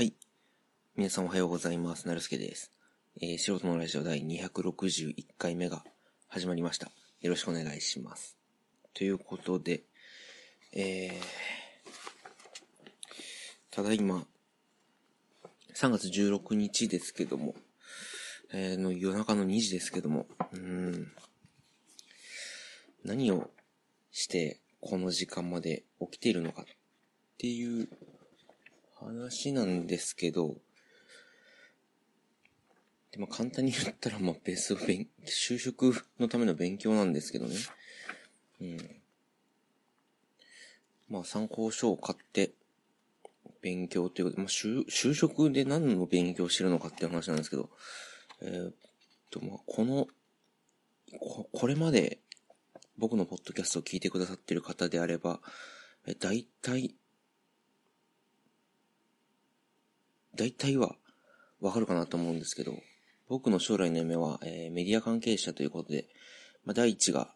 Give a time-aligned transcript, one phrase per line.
[0.00, 0.14] はい。
[0.96, 2.08] 皆さんおはようございます。
[2.08, 2.72] なるすけです。
[3.20, 5.84] えー、素人のラジオ第261回目が
[6.26, 6.90] 始まりました。
[7.20, 8.38] よろしくお願いします。
[8.94, 9.82] ということで、
[10.72, 11.12] えー、
[13.70, 14.24] ただいま、
[15.74, 17.54] 3月16日ですけども、
[18.54, 20.24] えー、の夜中の2時ですけども、
[20.54, 21.12] うん、
[23.04, 23.50] 何を
[24.12, 26.64] してこの時間まで起きているのかっ
[27.36, 27.90] ていう
[29.00, 30.56] 話なんですけど、
[33.12, 37.56] でま、簡単に言ったら、まあ、ベース勉、就職のための勉強なんですけどね。
[38.60, 38.96] うん。
[41.08, 42.52] まあ、参考書を買って、
[43.62, 47.68] 勉強ということで、まあ、就、就職で何の勉強してるのかっていう話なんですけど、
[48.42, 48.74] えーっ
[49.30, 50.06] と、まあ、この、
[51.18, 52.20] こ、これまで、
[52.96, 55.40] 僕のポッドキャストを聞いてくださってる方であれば、
[56.06, 56.94] え、大体、
[60.34, 60.96] 大体は
[61.60, 62.72] わかるかなと思うんですけど、
[63.28, 66.08] 僕の将来の夢は、えーメディア関係者ということで、
[66.64, 67.32] まあ、第一が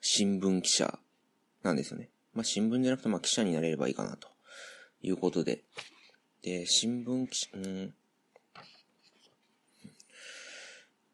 [0.00, 0.98] 新聞記者
[1.62, 2.10] なんですよね。
[2.34, 4.28] まあ、新聞じゃなくて、まあ、記者になれればいいかなと
[5.02, 5.64] いうことで。
[6.42, 7.94] で、新聞記者、うん。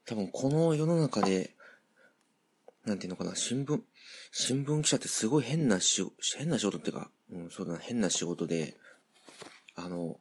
[0.06, 1.54] 多分この世の中で、
[2.84, 3.80] なんていうのかな、新聞、
[4.32, 8.76] 新聞記者ってすごい変な仕事、変な仕事っていうか、うん、そうだな、変な仕事で、
[9.74, 10.20] あの、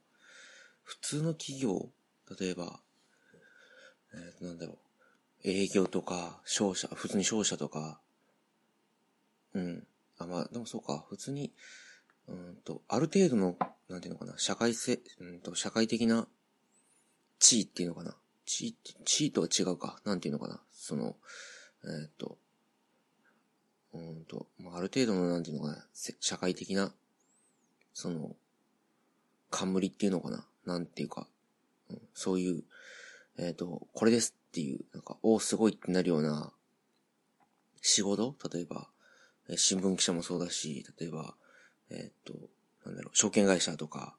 [0.94, 1.90] 普通の企業、
[2.40, 2.80] 例えば、
[4.14, 4.78] えー、なんだろう、
[5.44, 8.00] 営業とか、商社、普通に商社とか、
[9.54, 9.88] うん。
[10.20, 11.52] あ、まあ、でもそうか、普通に、
[12.28, 13.58] うんと、ある程度の、
[13.90, 16.28] なんていうのかな、社会性、うんと、社会的な
[17.40, 18.16] 地位っていうのかな。
[18.46, 20.00] 地位、地位とは違うか。
[20.06, 20.62] なんていうのかな。
[20.72, 21.16] その、
[21.84, 22.38] えーっと、
[23.94, 25.88] うんと、まあ、ある程度の、なんていうのかな、
[26.20, 26.94] 社会的な、
[27.94, 28.36] その、
[29.50, 30.46] 冠っていうのかな。
[30.66, 31.28] なんていうか、
[31.90, 32.64] うん、そういう、
[33.38, 36.54] えっ、と、これですっていう、なんか、おすごいってなるような、
[37.82, 38.36] 仕事？
[38.54, 38.88] 例えば、
[39.50, 41.36] えー新聞記者もそうだし、例えば、
[41.90, 42.34] えっ、と、
[42.86, 44.16] なんだろう、証券会社とか、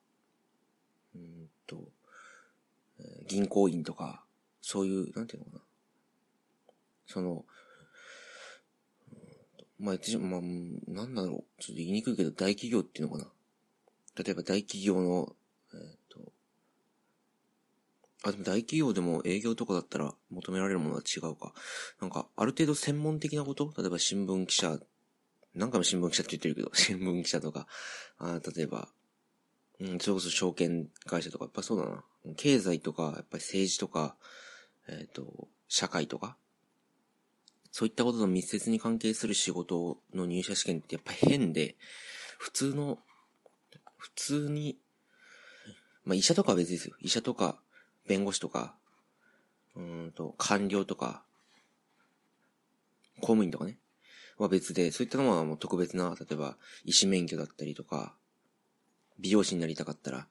[1.15, 1.89] うんと、
[2.99, 4.25] え銀行員とか、
[4.61, 5.63] そういう、なんていうのかな。
[7.07, 7.45] その、
[9.79, 13.31] まあ、言ってしまあ、うんなんだろう、ちょっと言いにくいけど、大企業っていうのかな。
[14.23, 15.35] 例えば大企業の、
[18.25, 21.53] あ、でも大企業でも営業とかだったら求められるものは違うか。
[22.01, 23.73] なんか、ある程度専門的なこと？
[23.77, 24.81] 例えば新聞記者、
[25.55, 27.67] 何回も新聞記者って言ってるけど、 新聞記者とか、
[28.19, 28.89] あ例えば、
[29.81, 32.05] うん、それこそ証券会社とか、やっぱそうだな。
[32.37, 34.17] 経済とか、やっぱり政治とか、
[34.89, 36.39] えっ、と、社会とか、
[37.71, 41.77] そういったことと密接に関係する仕事の入社試験ってやっぱ変で、
[42.39, 43.01] 普通の、
[43.99, 44.79] 普通に、
[46.05, 46.95] まあ医者とかは別ですよ。
[47.01, 47.61] 医者とか、
[48.07, 48.75] 弁護士とか、
[49.77, 51.25] うんと、官僚とか、
[53.17, 53.79] 公務員とかね、
[54.39, 58.15] は別で、そういったのはもう特別な、例えば、医師免許だったりとか、
[59.19, 60.29] 美容師になりたかったら、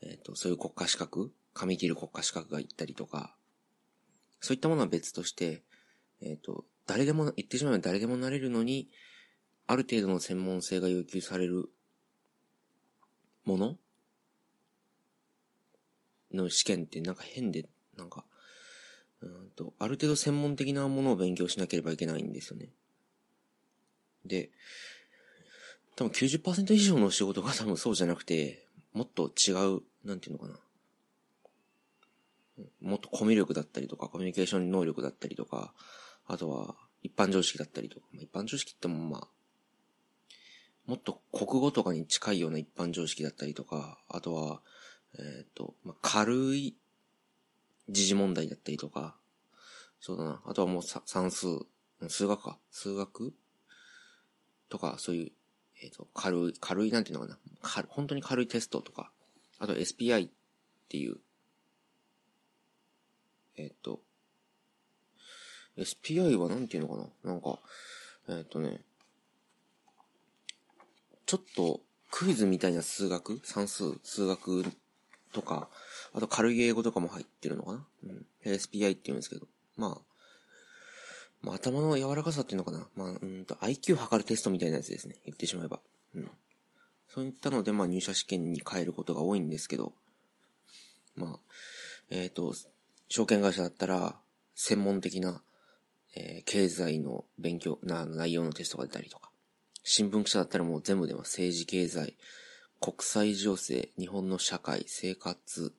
[0.00, 3.34] えっ、と、そういう国家資格、髪切る国家資格がいったりとか、
[4.40, 5.62] そういったものは別として、
[6.20, 8.88] えっ、と、誰でも、言ってしまえば誰でもなれるのに、
[9.66, 11.68] ある程度の専門性が要求される
[13.44, 13.76] もの
[16.32, 18.24] の試験ってなんか変で、なんか、
[19.20, 22.70] うんと、ある程度専門的なものを勉強しなければいけないんですよね。
[24.24, 24.50] で、
[25.96, 30.58] 多分90%以上の仕事が 多分そうじゃなくて、もっと違う、なんていうのかな。
[32.80, 35.74] もっとコミュ力だったりとか、コミュニケーション能力だったりとか、
[36.26, 39.28] あとは一般常識だったりとか、まあ一般常識ってもまあ、
[40.86, 44.62] もっと国語とかに近いような一般常識だったりとか、あとは、
[45.18, 46.76] えっ、と、まあ、軽い
[47.88, 49.16] 時事問題だったりとか、
[50.00, 50.42] そうだな。
[50.46, 51.46] あとはもうさ算数、
[52.08, 52.58] 数学か。
[52.70, 53.34] 数学？
[54.68, 55.32] とか、そういう、
[55.82, 57.38] えっ、と、軽い、軽いなんていうのかな。
[57.60, 59.12] 軽本当に軽いテストとか、
[59.58, 60.30] あと SPI っ
[60.88, 61.16] ていう、
[63.56, 64.00] えっ、と、
[65.76, 67.58] SPI はなんていうのかななんか、
[68.28, 68.80] えっ、とね、
[71.26, 71.80] ちょっと
[72.10, 73.40] クイズみたいな数学？
[73.44, 74.64] 算数数学
[75.32, 75.68] とか、
[76.14, 77.86] あと軽い英語とかも入ってるのかな？
[78.04, 78.26] うん。
[78.44, 79.46] SPI って言うんですけど。
[79.76, 80.00] まあ、
[81.40, 82.86] まあ頭の柔らかさっていうのかな？
[82.94, 85.16] まあ、うんと IQ 測るテストみたいなやつですね。
[85.24, 85.80] 言ってしまえば。
[86.14, 86.30] うん。
[87.08, 89.92] そういったので、まあ入社試験に変えることが多いんですけど、
[91.14, 91.40] まあ、
[92.10, 92.54] えっ、と、
[93.08, 94.16] 証券会社だったら、
[94.54, 95.42] 専門的な、
[96.14, 99.30] えー経済の勉強な内容のテストが出たりとか、
[99.82, 102.16] 新聞記者だったらもう全部では政治経済、
[102.82, 105.72] 国際情勢、日本の社会、生活、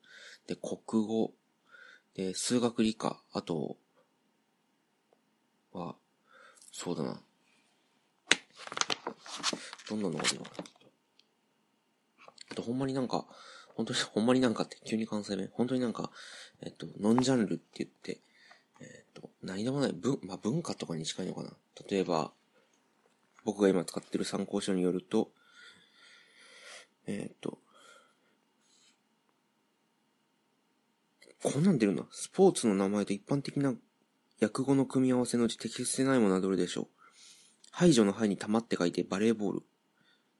[0.46, 1.34] で、国語、
[2.14, 3.76] で、数学理科、あと、
[5.74, 5.96] は、
[6.72, 7.20] そうだな。
[9.90, 10.44] どんなのが出るの？
[10.46, 10.50] か。
[12.52, 13.26] あと、ほんまになんか、
[13.74, 15.50] 本当に、 ほんまになんかって急に関西弁。
[15.52, 16.10] 本当になんか、
[16.62, 18.22] えっと、ノンジャンルって言って、
[18.80, 21.54] えっと、何でもない、文、まあ、文化とかに近いのかな。
[21.86, 22.32] 例えば、
[23.44, 25.30] 僕が今使ってる参考書によると、
[27.06, 27.58] えっと、
[31.42, 32.06] こんなん出るな。
[32.10, 33.74] スポーツの名前と一般的な
[34.40, 36.86] 訳語の組み合わせのうち適切でないものはどれでしょう？
[37.70, 39.62] 排除の排に玉って書いてバレーボール。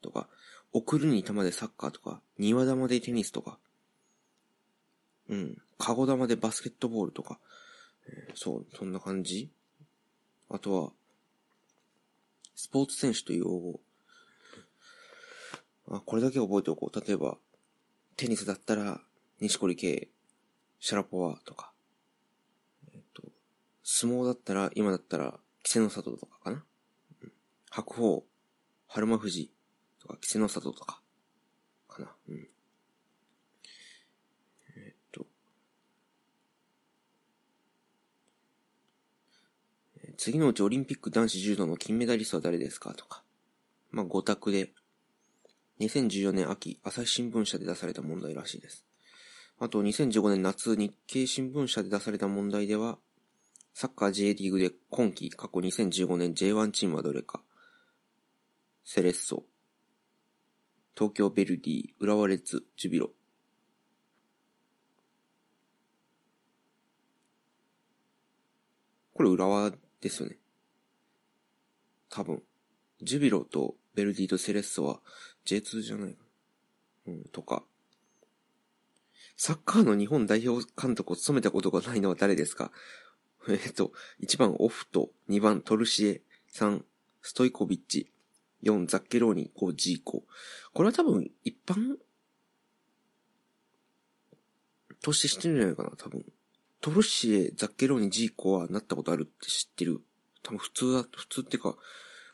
[0.01, 0.29] とか、
[0.75, 3.59] 送るに玉でサッカーとか、庭玉でテニスとか、
[5.31, 7.39] うん、カゴ玉でバスケットボールとか、
[8.07, 9.51] えー、そう、そんな感じ。
[10.51, 10.93] あとは、
[12.55, 13.81] スポーツ選手という用語。
[15.89, 17.01] あ、これだけ覚えておこう。
[17.01, 17.37] 例えば、
[18.17, 19.01] テニスだったら、
[19.41, 20.09] 西堀圭、
[20.81, 21.73] シャラポワとか、
[22.93, 23.23] えっ、と、
[23.83, 26.65] 相撲だったら、今だったら、稀勢の里とかかな。
[27.23, 27.33] うん、
[27.71, 28.25] 白鵬、
[28.87, 29.51] 春馬富士、
[30.01, 31.01] とか、稀勢の里とか、
[31.89, 32.15] かな。
[32.29, 32.49] うん。
[34.77, 35.27] えっと、
[40.17, 43.23] 次のうちオリンピック男子柔道の金メダリストは誰ですかとか。
[43.91, 44.73] まあ、5択で、
[45.85, 48.85] 2014年秋、朝日新聞社で出された問題らしいです。
[49.59, 52.99] あと、2015年夏、日経新聞社で出された問題では、
[53.75, 57.43] サッカー J リーグで今季過去2015年 J1 チームはどれか。
[58.85, 59.45] セレッソ、
[60.97, 63.11] 東京ヴェルディ、浦和レッズ、ジュビロ。
[69.13, 70.39] これ浦和ですよね。
[72.09, 72.43] 多分。
[73.03, 75.01] ジュビロとベルディとセレッソは
[75.47, 76.17] J2 じゃない
[77.07, 77.65] うん、とか。
[79.37, 82.71] サッカーの日本代表監督を務めたことがないのは誰ですか？
[83.49, 86.85] えっと、1番オフト、2番トルシエ、3
[87.21, 88.11] ストイコビッチ、
[88.63, 90.25] 4、ザッケローニ、5、ジーコ。
[90.73, 91.99] これは多分、一般
[95.03, 96.25] として知ってるんじゃないかな、多分。
[96.81, 100.01] トルシエ、ザッケローニ、ジーコはなったことあるって知ってる。
[100.43, 101.77] 多分普通だ、普通ってか、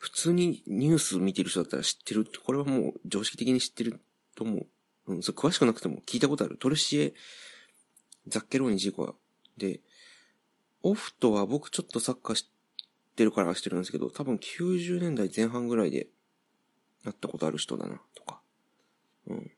[0.01, 4.01] 普通にニュース見てる人だったら知ってるって、これはもう常識的に知ってる
[4.35, 4.65] と思う。
[5.05, 6.57] うん、それ詳しくなくても聞いたことある。
[6.57, 7.13] トルシエ、
[8.27, 9.13] ザッケローニ、ジーコは。
[9.57, 9.79] で、
[10.81, 12.47] オフトは僕ちょっとサッカー知っ
[13.15, 16.07] てるから知ってるんですけど、多分90年代前半ぐらいで
[17.03, 18.41] なったことある人だな、とか。
[19.27, 19.51] うん。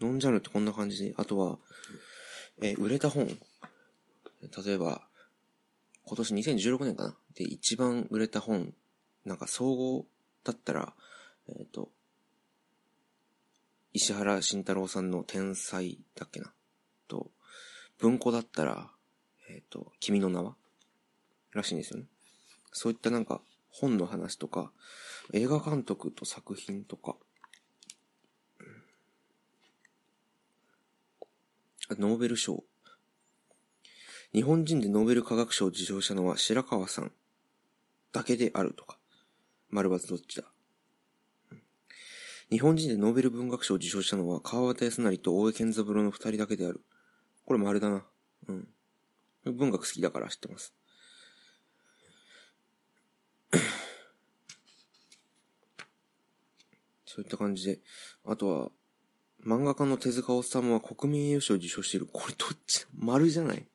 [0.00, 1.58] ノンジャンルってこんな感じで、あとは、
[2.60, 3.28] えー、売れた本。
[4.66, 5.06] 例えば、
[6.02, 8.74] 今年2016年かなで、一番売れた本、
[9.24, 10.06] なんか総合
[10.42, 10.92] だったら、
[11.48, 11.88] えっ、ー、と、
[13.92, 16.52] 石原慎太郎さんの天才だっけな？
[17.06, 17.30] と、
[17.98, 18.90] 文庫だったら、
[19.48, 20.56] えっ、ー、と、君の名は？
[21.52, 22.06] らしいんですよね。
[22.72, 23.40] そういったなんか、
[23.70, 24.72] 本の話とか、
[25.32, 27.14] 映画監督と作品とか、
[31.90, 32.64] ノーベル賞。
[34.34, 37.12] 日本人でノーベル化学賞を受賞したのは白川さん。
[38.12, 38.98] だけであるとか。
[39.70, 40.44] 丸抜どっちだ
[42.50, 46.82] 日本人でノーベル文学賞を受賞したのは川端康成と大江健三郎の二人だけである。
[47.44, 48.06] これ丸だな。
[48.48, 48.68] うん。
[49.44, 50.74] 文学好きだから知ってます。
[57.04, 57.80] そういった感じで。
[58.24, 58.70] あとは、
[59.44, 62.06] 漫画家の手塚治虫は国民栄誉賞を受賞している。
[62.10, 63.68] これどっち丸じゃない？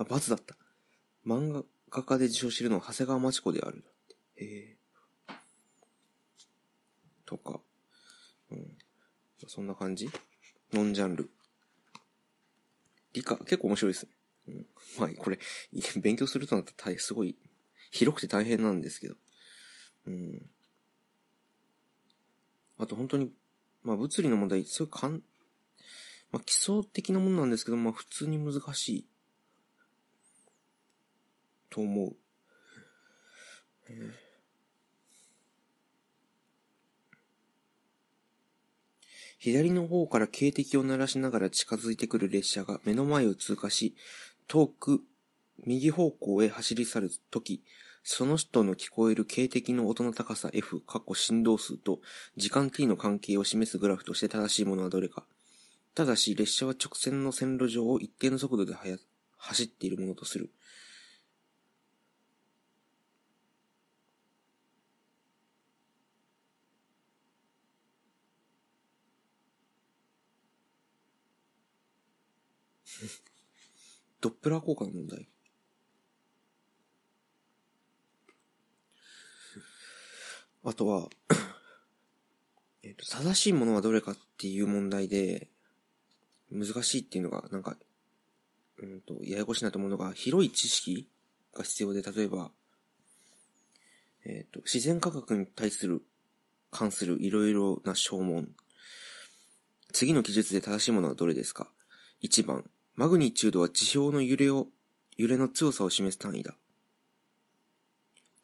[0.00, 0.56] あ、罰だった。
[1.26, 3.84] 漫画家で受賞してるのは長谷川町子である。
[4.36, 4.76] へえ。
[7.26, 7.60] とか。
[8.50, 8.78] うん。
[9.46, 10.10] そんな感じ
[10.72, 11.30] ノンジャンル。
[13.12, 14.12] 理科、結構面白いですね。
[14.48, 14.66] うん。
[14.98, 15.38] まあ、これ、
[16.00, 17.36] 勉強するとなったらすごい
[17.90, 19.16] 広くて大変なんですけど。
[20.06, 20.50] うん。
[22.78, 23.30] あと本当に、
[23.82, 25.22] まあ物理の問題、すごいかん、
[26.32, 29.09] まあ基礎的なものなんですけど、まあ普通に難しい。
[31.70, 32.16] と思う。
[39.38, 43.94] 左の方から警笛を鳴らしながら近づいてくる列車が目の前を通過し、
[44.48, 45.00] 遠く
[45.64, 47.62] 右方向へ走り去るとき、
[48.02, 52.00] その人の聞こえる警笛の音の高さ F、過去振動数と
[52.36, 55.24] 時間 t の関係を示すグラフとして正しいものはどれか。
[55.94, 58.74] ただし、列車は直線の線路上を一定の速度で
[59.38, 60.50] 走っているものとする。
[74.20, 75.28] ドップラー効果の問題。
[80.62, 81.08] あとは、
[82.82, 85.48] えっと、正しいものはどれかっていう問題で、
[86.50, 87.78] 難しいっていうのが、なんか、
[88.78, 91.08] うんと、ややこしいなと思うのが、広い知識
[91.54, 92.52] が必要で、例えば、
[94.24, 96.02] えっ、と、自然科学に対する、
[96.70, 98.54] 関するいろいろな証文。
[99.92, 101.72] 次の記述で正しいものはどれですか
[102.22, 104.66] ?1 番、マグニチュードは地表の揺れを、
[105.16, 106.54] 揺れの強さを示す単位だ。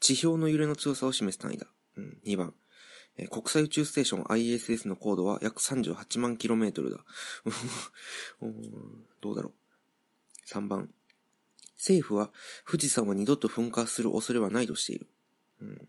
[0.00, 1.66] 地表の揺れの強さを示す単位だ。
[1.98, 2.54] うん、2番、
[3.18, 7.04] え国際宇宙ステーション ISS の高度は約38万 km だ。
[9.20, 10.48] どうだろう。
[10.48, 10.90] 3番、
[11.76, 12.32] 政府は
[12.66, 15.06] 富士山は二度と噴火する恐れはないとしている。
[15.60, 15.88] うん、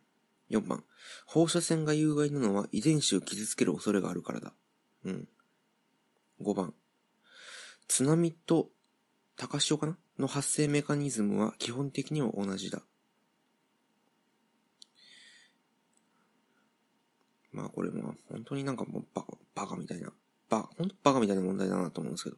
[0.50, 0.84] 4番、
[1.26, 4.54] 放射線が有害なのは遺伝子を傷つける恐れがあるからだ。
[5.06, 5.30] うん、
[6.42, 6.76] 5番、
[7.88, 8.70] 津波と
[9.36, 12.82] 高潮かなの発生メカニズムは基本的には同じだ。
[17.52, 20.12] まあこれも本当になんかもうバカ、バカみたいな、
[20.50, 22.38] バ、本当バカみたいな問題だなと思うんですけど。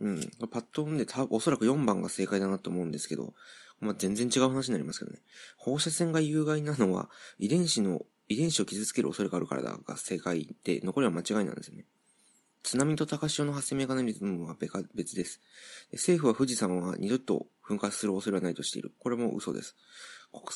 [0.00, 0.20] うん。
[0.50, 3.34] パッと見でた、おそらく4番が正解だなと思うんですけど、
[3.80, 5.18] まあ全然違う話になりますけどね。
[5.56, 11.84] 放射線が有害なのは遺伝子の、遺伝子を傷つける恐れがあるからだが正解で、残りは間違いなんですよね。
[12.68, 14.54] 津波と高潮の発生メカニズムは
[14.94, 15.40] 別です。
[15.92, 18.92] 政府は富士山は二度と噴火する恐れはないとしている。
[18.98, 19.74] これも嘘です。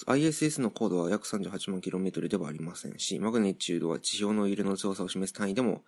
[0.07, 5.85] ISS の高度は約38万 km ではありませんし、マグネチュードは地表の揺れの強さを示す単位でも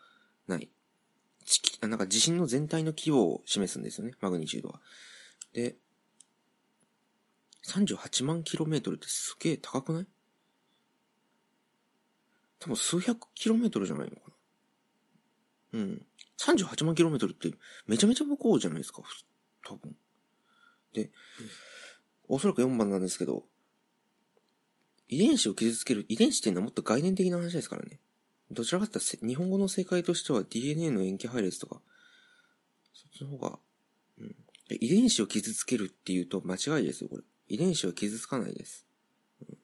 [0.49, 0.71] ない。
[1.83, 4.81] なんか地震の全体の規模を示すんですよね、マグニチュードは。
[5.53, 5.77] で、
[7.67, 10.07] 38万 km ってすげえ高くない？
[12.61, 14.35] 多分数百 km じゃないのかな
[15.75, 16.07] うん。
[16.39, 17.53] 38万 km って
[17.87, 19.03] めちゃめちゃ向こうじゃないですか、
[19.67, 19.97] 多分。
[20.93, 21.11] で、
[22.29, 23.45] おそらく4番なんですけど、
[25.09, 28.01] 遺伝子を傷つける、遺伝子っていうのはもっと概念的な話ですからね。
[28.51, 31.81] どちらかというと日本語の正解としては DNA の塩基配列とか、
[32.93, 33.59] そっちの方が、
[34.19, 34.35] うん。
[34.71, 37.23] 遺伝子を傷つけるっていうと間違いですよ、これ。
[37.49, 38.87] 遺伝子は傷つかないです。
[39.47, 39.59] うん、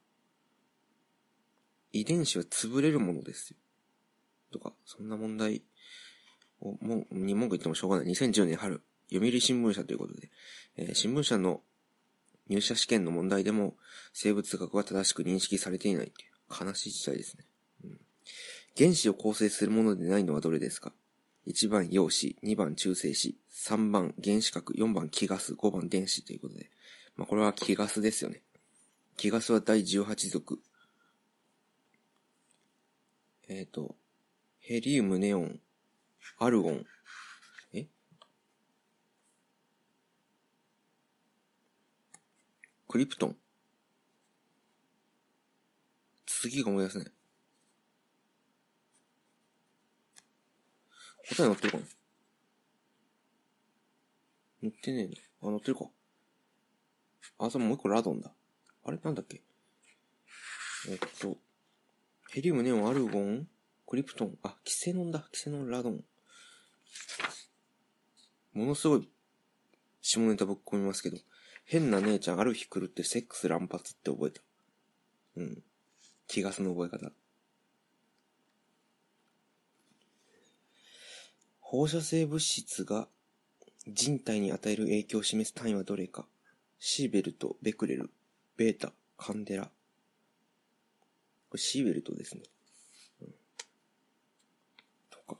[1.93, 3.57] 遺伝子は潰れるものですよ。
[4.53, 5.63] とか、そんな問題、
[6.61, 8.07] もう、に文句言ってもしょうがない。
[8.07, 10.31] 2010年春、読売新聞社ということで、
[10.77, 11.63] えー、新聞社の
[12.49, 13.77] 入社試験の問題でも
[14.13, 17.45] 生物学は正しく認識されていないっていう悲しい事態ですね。
[17.85, 18.01] うん、
[18.77, 20.93] 原子を構成するものでないのはどれですか
[21.47, 26.71] ?1 番陽子、2番中性子、3番原子核、4番気ガス、5番電子ということで。
[27.17, 28.43] まあこれは気ガスですよね。
[29.17, 30.61] 気ガスは第18族。
[33.49, 33.97] えっ、ー、と、
[34.61, 35.61] ヘリウム、ネオン、
[36.39, 36.87] アルゴン、
[37.75, 37.87] え？
[42.89, 43.37] クリプトン。
[46.27, 47.09] 次が思い出せない。
[51.29, 51.85] 答え載ってるかな？
[54.63, 55.49] 載ってねえの。
[55.49, 55.85] あ、載ってるか。
[57.39, 58.33] あ、それもう一個ラドンだ。
[58.85, 58.99] あれ？
[59.03, 59.43] なんだっけ？
[60.89, 61.37] えっと、
[62.31, 63.47] ヘリウム、ネオン、アルゴン、
[63.87, 65.29] クリプトン、あ、キセノンだ。
[65.31, 66.03] キセノン、ラドン。
[68.53, 69.09] ものすごい
[70.01, 71.19] 下ネタぶっ込みますけど、
[71.65, 74.43] 変な姉ちゃんある日来るってセックス乱発って覚えた。
[75.37, 75.63] うん。
[76.27, 77.13] 気がすの覚え方。
[81.61, 83.07] 放射性物質が
[83.87, 86.27] 人体に与える影響を示す単位はどれか。
[86.81, 88.11] シーベルト、ベクレル、
[88.57, 89.65] ベータ、カンデラ。
[89.65, 89.71] こ
[91.57, 92.43] れシーベルトですね。
[93.23, 93.35] うん。
[95.11, 95.37] とか。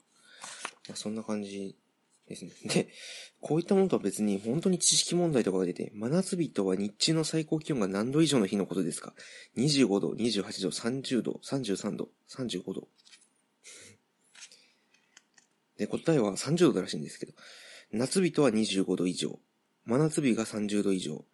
[0.95, 1.77] そんな感じ
[2.27, 2.53] ですね。
[2.73, 2.89] で、
[3.41, 9.15] こういったものとは別に本当に知識問題とかが出て、真夏日とは日中の最高気温が何度以上の日のことですか
[9.57, 12.89] ?25 度、28度、30度、33度、35度。
[15.77, 17.33] で、答えは30度だらしいんですけど、
[17.93, 19.41] 夏日とは25度以上、
[19.85, 21.25] 真夏日が30度以上、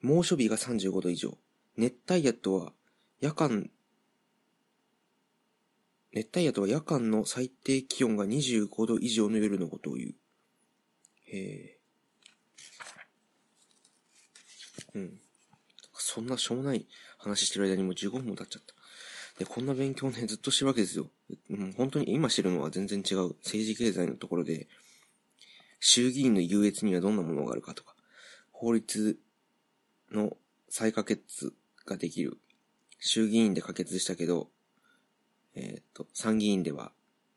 [0.00, 1.36] 猛暑日が35度以上、
[1.76, 2.72] 熱帯夜とは
[3.20, 3.70] 夜間
[6.16, 10.14] 熱帯夜とは夜間の最低気温が25度以上の夜のことを言う。
[11.26, 11.78] へえ。
[14.94, 15.20] うん。
[15.92, 16.86] そんなしょうもない
[17.18, 18.74] 話してる間にもう15分も経っちゃった。
[19.38, 21.10] で、こんな勉強ね、ずっとしてるわけですよ。
[21.50, 23.34] うん、本当に今してるのは全然違う。
[23.44, 24.68] 政治経済のところで、
[25.80, 27.94] 衆議院の優越にはどんなものがあるかとか、
[28.52, 29.18] 法律
[30.10, 30.34] の
[30.70, 31.52] 再可決
[31.84, 32.38] ができる。
[33.00, 34.48] 衆議院で可決したけど、
[35.56, 36.92] えっ、と、参議院では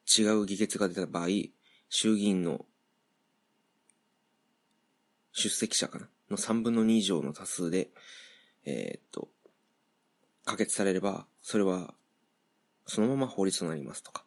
[0.06, 1.28] 違う議決が出た場合、
[1.90, 2.66] 衆議院の
[5.32, 6.10] 出席者かな？
[6.30, 7.90] の3分の2以上の多数で、
[8.66, 9.30] えー、っと、
[10.46, 11.94] 可決されれば、それは、
[12.86, 14.26] そのまま法律となりますとか、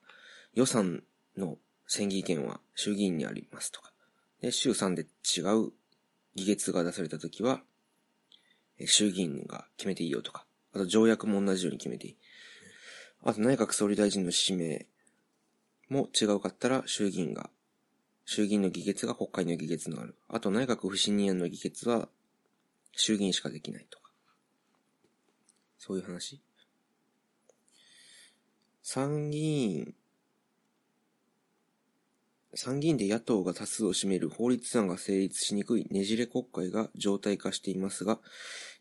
[0.54, 1.02] 予算
[1.36, 3.92] の審議権は衆議院にありますとか、
[4.40, 5.72] で、衆3で違う
[6.34, 7.60] 議決が出されたときは、
[8.86, 12.16] 衆議院が決めていいよとか、あと条約も同じように決めていい。
[13.24, 14.86] あと内閣総理大臣の指名
[15.88, 17.50] も違うかったら衆議院が、
[18.24, 20.16] 衆議院の議決が国会の議決になる。
[20.28, 22.08] あと内閣不信任案の議決は
[22.92, 24.10] 衆議院しかできないとか。
[25.78, 26.40] そういう話
[28.82, 29.94] 参議院、
[32.54, 38.18] 参議院で野党が多数を占める法律案が成立しにくいねじれ国会が常態化していますが、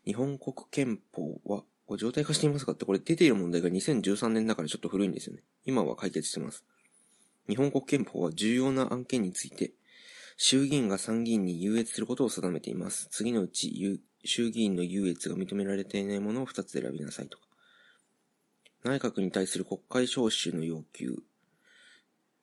[0.04, 5.42] 日本国憲法は、これ状態化していますかってこれ出ている問題が2013年だからちょっと古いんですよね。
[5.66, 6.64] 今は解決してます。
[7.50, 9.72] 日本国憲法は重要な案件について、
[10.38, 13.08] 衆議院が参議院に優越することを定めています。
[13.10, 17.44] 次のうち、衆議院の優越が認められていないものを2つ選びなさいとか。
[18.84, 21.16] 内閣に対する国会召集の要求。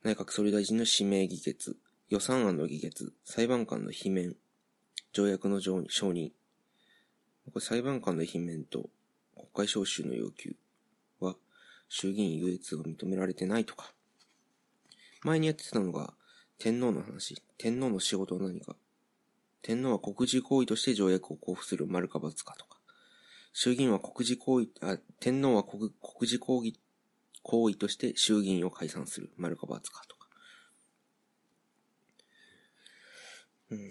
[0.04, 1.76] 内閣総理大臣の指名議決。
[2.10, 3.14] 予算案の議決。
[3.26, 4.36] 裁判官の罷免。
[5.12, 6.34] 条約の承認。
[7.52, 8.92] これ裁判官の罷免と
[9.54, 10.56] 国会召集の要求
[11.20, 11.36] は
[11.88, 13.94] 衆議院優越が認められてないとか。
[15.24, 16.14] 前にやってたのが
[16.58, 17.42] 天皇の話。
[17.58, 18.76] 天皇の仕事は何か。
[19.62, 22.78] 天皇は国事行為として条約を交付する丸か罰かとか。
[23.54, 26.74] 衆議院は国事行為、あ、天皇は国国事行為、
[27.42, 30.28] 行為として衆議院を解散する丸か罰かとか。
[33.72, 33.90] うん。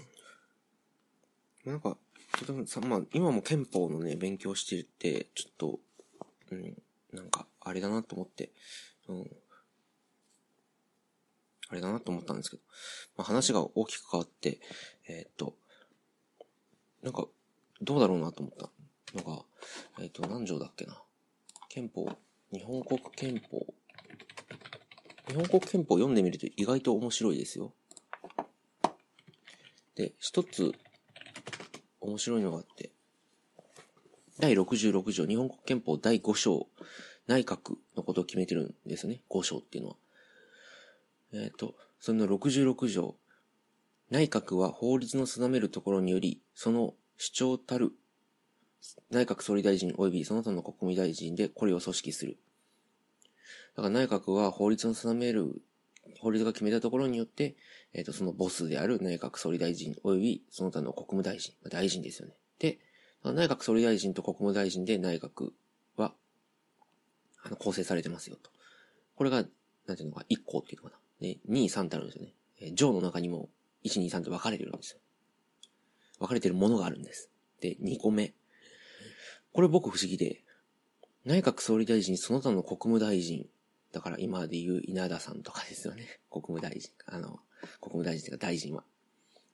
[1.64, 1.98] なんか、
[2.38, 5.80] ちょっとさ、まあ、今も憲法のね、勉強してて、ちょっと、
[6.52, 6.80] うん、
[7.12, 8.52] なんか、あれだなと思って、
[9.08, 9.30] うん、
[11.68, 12.62] あれだなと思ったんですけど、
[13.16, 14.60] まあ、話が大きく変わって、
[15.08, 15.56] えー、っと、
[17.02, 17.26] なんか、
[17.82, 19.42] どうだろうなと思ったのが、
[19.98, 21.02] えー、っと、何条だっけな。
[21.68, 22.08] 憲法、
[22.52, 23.66] 日本国憲法。
[25.26, 27.72] 日本国憲法を読んでみると意外と面白いですよ。
[29.96, 30.72] で、一つ、
[32.00, 32.90] 面白いのがあって、
[34.38, 36.68] 第66条、日本国憲法第5章、
[37.26, 39.22] 内閣のことを決めてるんですね。
[39.28, 39.96] 5章っていうのは。
[41.32, 43.16] えっ、ー、と、その66条、
[44.10, 47.92] 内閣は法律の定めるところにより、その主張たる
[49.10, 52.38] 内閣総理大臣及びその他の国務大臣でこれを組織する。
[53.76, 55.62] だから内閣は法律の定める、
[56.20, 57.56] 法律が決めたところによって、
[57.94, 62.34] えっ、ー、と、そのボスである内閣総理大臣及びその他の国務大臣、大臣ですよね。
[62.58, 62.78] で、
[63.24, 65.50] 内閣総理大臣と国務大臣で内閣
[65.96, 66.14] は、
[67.42, 68.50] あの、構成されてますよと。
[69.16, 69.44] これが、
[69.86, 71.26] なんていうのか、1項っていうのかな。
[71.26, 72.34] で、2、3ってあるんですよね。
[72.60, 73.48] えー、上の中にも、
[73.84, 75.00] 1、2、3って分かれてるんですよ。
[76.18, 77.30] 分かれてるものがあるんです。
[77.60, 78.34] で、2個目。
[79.52, 80.44] これ僕不思議で、
[81.24, 83.48] 内閣総理大臣、その他の国務大臣、
[83.92, 86.20] だから今で言う稲田さんとかですよね。
[86.30, 86.90] 国務大臣。
[87.06, 87.40] あの、
[87.80, 88.84] 国務大臣というか大臣は。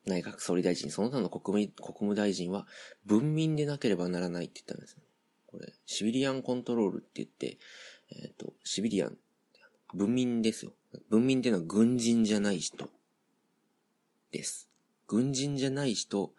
[0.06, 2.66] 内閣総理大臣、その他の国務国務大臣は
[3.06, 5.02] 文民でなければならないって言ったんですね。
[5.46, 7.58] これ、シビリアンコントロールって言って、
[8.10, 9.16] えっ、ー、と、シビリアン、
[9.94, 10.72] 文民ですよ。
[11.08, 12.90] 文民っていうのは軍人じゃない人
[14.30, 14.68] です。
[15.06, 16.32] 軍人じゃない人、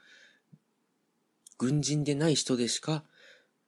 [1.58, 3.04] 軍人でない人でしか、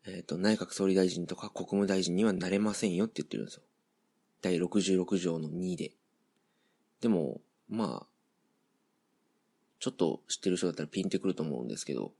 [0.05, 3.63] えっ、ー、と、内閣総理大臣とか国務大臣にはなれませんよって言ってるんですよ。
[4.41, 5.91] 第66条の2で。
[7.01, 8.07] でも、まあ、
[9.79, 12.13] ちょっと知ってる人だったらピンってくると思うんですけど、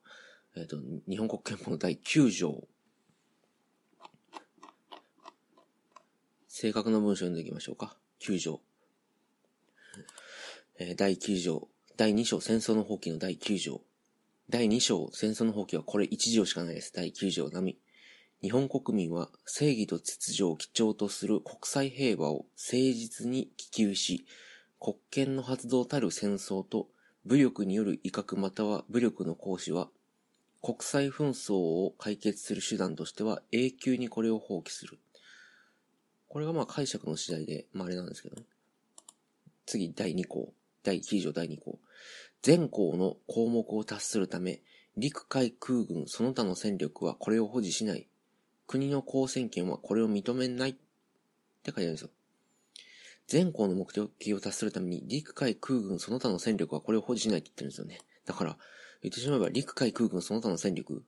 [0.56, 2.68] えっ、ー、と、日本国憲法の第9条。
[6.48, 7.96] 正確な文章読んでいきましょうか。
[8.22, 8.62] 9条。
[10.80, 11.68] えー、第9条。
[11.96, 13.82] 第2章戦争の放棄の第9条。
[14.50, 16.94] 第2章戦争の放棄はこれ1条しかないです。
[16.96, 17.78] 第9条並み。
[18.42, 24.26] 日本国民は正義と秩序を基調とする国際平和を誠実に希求し、
[24.80, 26.88] 国権の発動たる戦争と
[27.26, 29.90] 武力による威嚇または武力の行使は
[30.62, 35.00] 国際紛争を解決する手段としては永久にこれを放棄する。
[36.28, 38.44] これがまあ解釈の次第で、まああれなんですけどね。
[39.66, 40.54] 次、第2項。
[40.84, 41.80] 第9条第2項。
[42.42, 44.62] 全項の項目を達するため、
[44.98, 48.08] 陸海空軍その他の戦力はこれを保持しない。
[48.66, 50.80] 国の交戦権はこれを認めないって
[51.68, 52.10] 書いてあるんですよ。
[53.28, 58.00] 全校の目的を達するために陸海空軍その他の戦力はこれを保持しないって言ってるんですよね。
[58.26, 58.58] だから、
[59.04, 61.04] 言ってしまえば陸海空軍その他の戦力、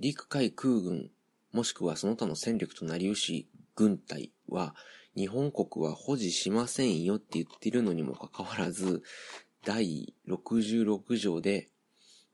[0.00, 1.10] 陸海空軍
[1.52, 4.74] もしくはその他の戦力となりうし軍隊は
[5.14, 9.02] 日本国は保持しませんよって言ってるのにもかかわらず、
[9.64, 11.68] 第66条で、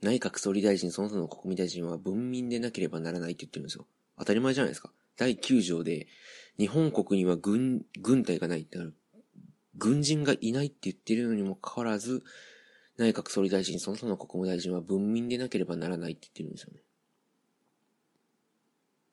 [0.01, 3.87] 内閣総理大臣その他の国民大臣は文民でなければならないって言ってるんですよ。
[4.17, 4.93] 当たり前じゃないですか。
[5.17, 6.07] 第9条で、
[6.59, 8.95] 日本国には軍、軍隊がないってなる。
[9.77, 12.25] 軍人がいないって言ってるのにもかかわらず、
[12.97, 16.81] 内閣総理大臣その他の国務大臣は文民でなければならないって言ってるんですよね。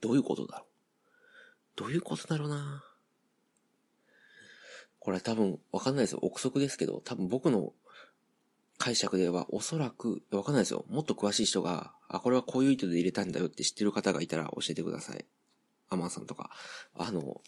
[0.01, 0.67] どういうことだろう？
[1.75, 2.83] どういうことだろうな？
[4.97, 6.19] これは多分、わかんないですよ。
[6.23, 7.73] 憶測ですけど、多分僕の
[8.79, 10.83] 解釈ではおそらく、わかんないですよ。
[10.89, 15.25] もっと詳しい人が、あ、これはこういう意図で入れたんだよって知ってる方がいたら教えてください。
[15.89, 16.49] アマンさんとか。
[16.95, 17.41] あの、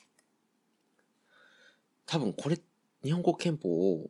[2.06, 2.60] 多分これ、
[3.04, 4.10] 日本国憲法を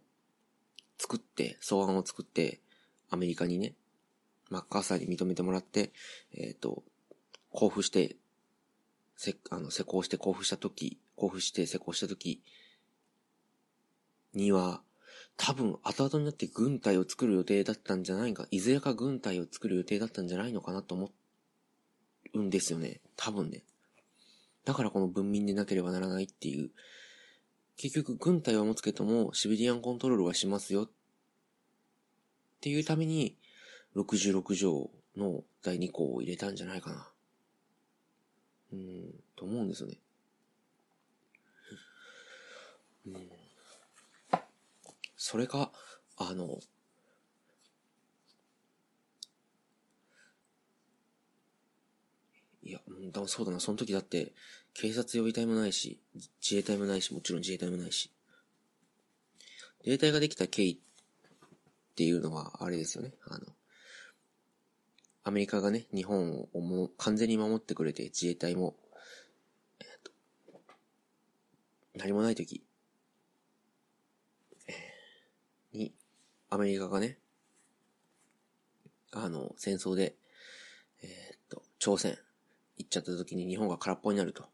[0.97, 2.61] 作って、草案を作って、
[3.09, 3.75] アメリカにね、
[4.49, 5.91] マッカーサーに認めてもらって、
[6.33, 6.83] えっ、ー、と、
[7.53, 8.15] 交付して、
[9.15, 12.41] せ、あの、施行して交付したとき、交付して施行したとき
[14.33, 14.81] には、
[15.37, 21.11] 多分後々になって軍隊を作る予定だったんじゃないか、いずれか軍隊を作る予定だったんじゃないのかなと思
[22.33, 23.01] うんですよね。
[23.15, 23.63] 多分ね。
[24.67, 26.71] だからこの文民でなければならないっていう。
[27.77, 30.83] 結局軍隊は持つけども、シビリアンコントロールはしますよ。
[30.83, 30.89] っ
[32.59, 33.37] ていうために、
[33.95, 37.07] 66条の第2項を入れたんじゃないかな。
[38.73, 39.95] うん、と思うんですよね。
[43.05, 43.29] うん。
[45.15, 45.71] それが、
[46.17, 46.59] あの、
[52.67, 52.81] いや、
[53.13, 54.33] だそうだな、その時だって、
[54.73, 56.01] 警察呼び隊もないし、
[56.41, 58.11] 自衛隊もないし、もちろん自衛隊もないし。
[59.79, 63.13] 自衛隊ができた経緯っていうのは、あれですよね。
[63.25, 63.45] あの、
[65.23, 68.75] アメリカがね、日本をもう完全に守ってくれて、自衛隊も、
[69.79, 70.11] えっ、と、
[71.95, 72.65] 何もない時、
[75.71, 75.93] に、
[76.49, 77.17] アメリカがね、
[79.13, 80.17] あの、戦争で、
[81.01, 82.17] えっ、と、朝鮮
[82.77, 84.45] 行っちゃった時に日本が空っぽになると。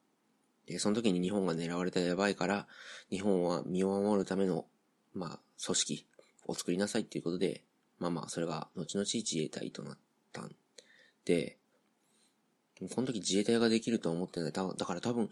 [0.65, 2.67] で、その時に日本が狙われたらやばいから、
[3.09, 4.65] 日本は身を守るための、
[5.13, 6.07] まあ、組織
[6.47, 7.63] を作りなさいっていうことで、
[7.99, 9.97] まあまあ、それが後々自衛隊となっ
[10.31, 10.55] たん
[11.25, 11.57] で、
[12.93, 14.51] この時自衛隊ができるとは思ってない。
[14.51, 15.29] だから多分、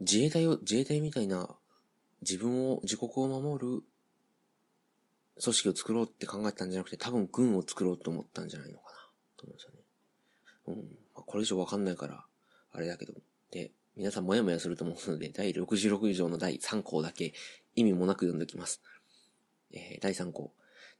[0.00, 1.48] 自衛隊を、自衛隊みたいな、
[2.22, 3.82] 自分を、自国を守る
[5.42, 8.98] 組織を作ろうって考えたんじゃなくて、多分軍を作ろうと思ったんじゃないのかな、
[9.36, 9.80] と思うんですよね。
[10.66, 11.03] うん。
[11.26, 12.24] これ以上わかんないから、
[12.72, 13.14] あれだけど。
[13.50, 17.32] で、皆さんもやもやすると思うので、第66条の第3項だけ
[17.76, 18.82] 意味もなく読んでおきます。
[19.72, 20.52] えー、第3項。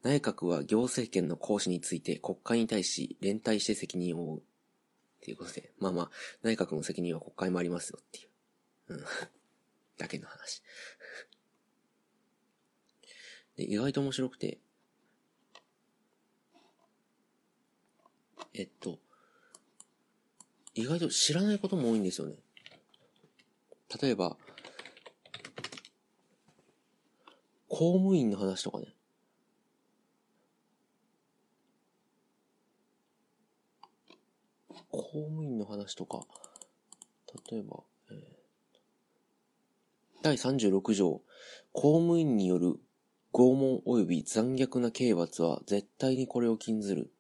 [0.03, 4.43] 内閣は行政権の行使について国会に対し連帯して責任を負う。
[4.43, 4.43] っ
[5.25, 6.11] ていうことで、まあまあ、
[6.43, 8.29] 内閣の責任は国会もありますよっていう。
[8.89, 9.05] うん。
[9.97, 10.63] だけの話。
[13.57, 14.59] で、意外と面白くて、
[18.53, 19.01] えっと、
[20.75, 22.37] 意外と知らないことも多いんですよね。
[24.03, 24.37] 例えば、
[27.69, 28.87] 公務員の話とかね。
[34.91, 36.21] 公務員の話とか、
[37.51, 38.17] 例えば、えー、
[40.23, 41.23] 第36条、
[41.73, 42.81] 公務員による
[43.33, 47.13] 拷問及び残虐な刑罰は絶対にこれを禁ずる。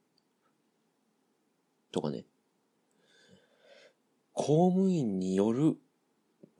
[1.90, 2.24] とかね。
[4.34, 5.76] 公務員による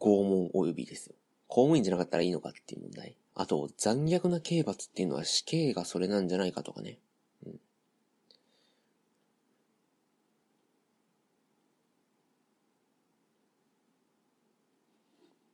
[0.00, 1.14] 拷問及びですよ。
[1.48, 3.16] 公務員じゃなかったらいいのかっていう問題。
[3.34, 6.98] あと、残虐な刑罰っていうのは死刑がそれなんじゃないかとかね。
[7.44, 7.60] うん。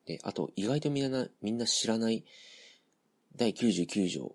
[0.04, 2.24] で、あと、意外とみんな、みんな知らない、
[3.34, 4.34] 第99条、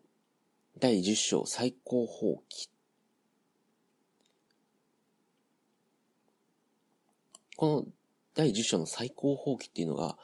[0.80, 2.75] 第10章最高法規。
[7.56, 7.86] この
[8.36, 10.18] 第10章の最高法規っていうのが、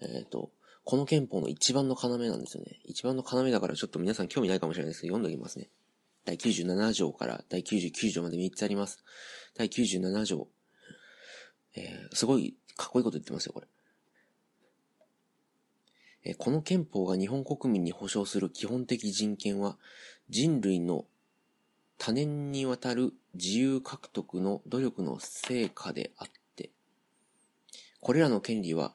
[0.00, 0.50] えっ、ー、と、
[0.84, 2.80] この憲法の一番の要なんですよね。
[2.84, 5.68] 一番の要だからちょっと皆さん興味ないかもしれないですけど、読んでおきますね。
[6.24, 9.04] 第97条から第99条まで3つあります。
[9.56, 10.48] 第97条。
[11.76, 13.68] えー、すごいかっこいいこと言ってますよ、これ。
[16.24, 19.78] えー、この憲法が日本国民に保障する基本的人権は、
[20.28, 21.04] 人類の
[21.98, 26.28] 多年にわたる自由獲得の努力の成果であっ
[28.00, 28.94] これらの権利は、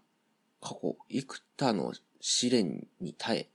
[0.62, 3.50] 過去幾多の試練に耐え、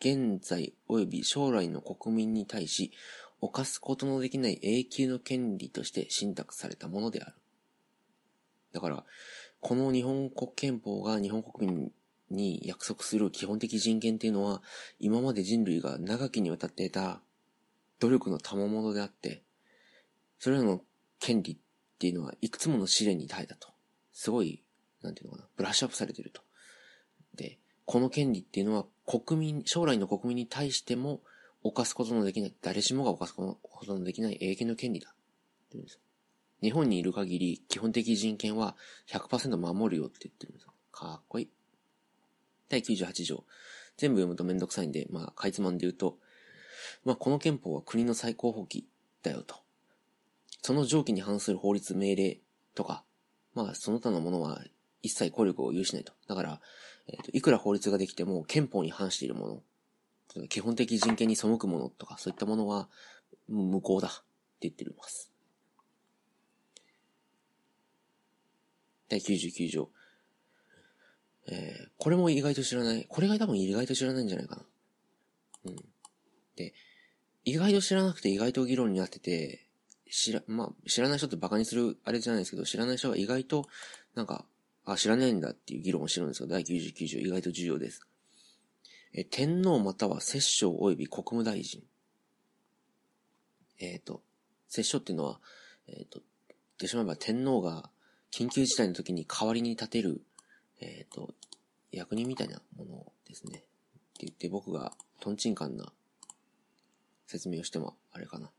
[0.00, 2.92] 現在及び将来の国民に対し、
[3.40, 7.34] 犯すことのできない永久の権利として信託されたものである。
[8.72, 9.04] だから、
[9.60, 11.92] この日本国憲法が日本国民
[12.30, 14.62] に約束する基本的人権っていうのは、
[14.98, 17.20] 今まで人類が長きにわたって得た
[18.00, 19.42] 努力の賜物であって、
[20.38, 20.82] それらの
[21.20, 21.56] 権利っ
[21.98, 23.68] ていうのはいくつもの試練に耐えたと。
[24.12, 24.62] すごい、
[25.06, 26.42] なんていうのかな、ブラッシュアップされてると。
[27.34, 31.20] で、この権利っていうのは国民、将来の国民に対しても
[31.62, 35.14] 犯すことのできない、誰しもが犯すことのできない永遠の権利だ。
[36.62, 38.76] 日本にいる限り基本的人権は
[39.08, 40.72] 100%守るよって言ってるんですよ。
[40.90, 41.50] かっこいい。
[42.68, 43.44] 第98条。
[43.96, 46.18] 全部読むとめんどくさいんで、まあ、かいつまんで言うと、
[47.04, 48.86] まあ、この憲法は国の最高法規
[49.22, 49.56] だよと。
[50.62, 52.40] その上記に反する法律命令
[52.74, 53.04] とか、
[53.54, 54.62] まあ、その他のものは
[55.02, 56.12] 一切効力を有しないと。
[56.28, 56.60] だから、
[57.08, 59.62] えっ、ー、と、いくら法律ができても憲法に反しているも
[60.36, 62.88] の、基本的人権に背くものとか、そういったものは
[63.48, 64.10] 無効だっ
[64.60, 65.30] て言ってます。
[69.08, 69.88] 第99条。
[71.48, 73.06] えー、これも意外と知らない。
[73.08, 74.62] これが多分意外と知らないんじゃないかな。
[75.66, 75.76] うん。
[76.56, 76.74] で、
[77.44, 79.66] 意外と知らなくて意外と議論になってて、
[80.10, 83.66] 知ら、まあ、知らない人って馬鹿にするあれじゃないですけど、知らない人が意外と、
[84.14, 84.44] なんか、
[84.86, 86.48] あ、知らないんだっていう議論をしてるんですよ。
[86.48, 88.06] 第99条、意外と重要です。
[89.12, 91.82] え、天皇または摂政及び国務大臣。
[93.78, 94.22] えっ、ー、と、
[94.68, 95.40] 摂政っていうのは、
[95.88, 97.90] えっ、ー、と、言ってしまえば天皇が
[98.30, 100.22] 緊急事態の時に代わりに立てる、
[100.80, 101.34] えっ、ー、と、
[101.90, 103.58] 役人みたいなものですね。
[103.58, 103.62] っ
[104.18, 105.92] て言って僕がトンチンカンな
[107.26, 108.50] 説明をしてもあれかな。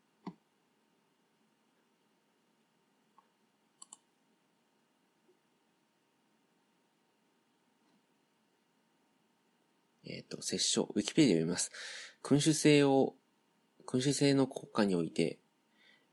[10.07, 11.71] えっ、ー、と、摂政、ウィキペディア読みます。
[12.23, 13.15] 君主制を、
[13.85, 15.39] 君主制の国家において、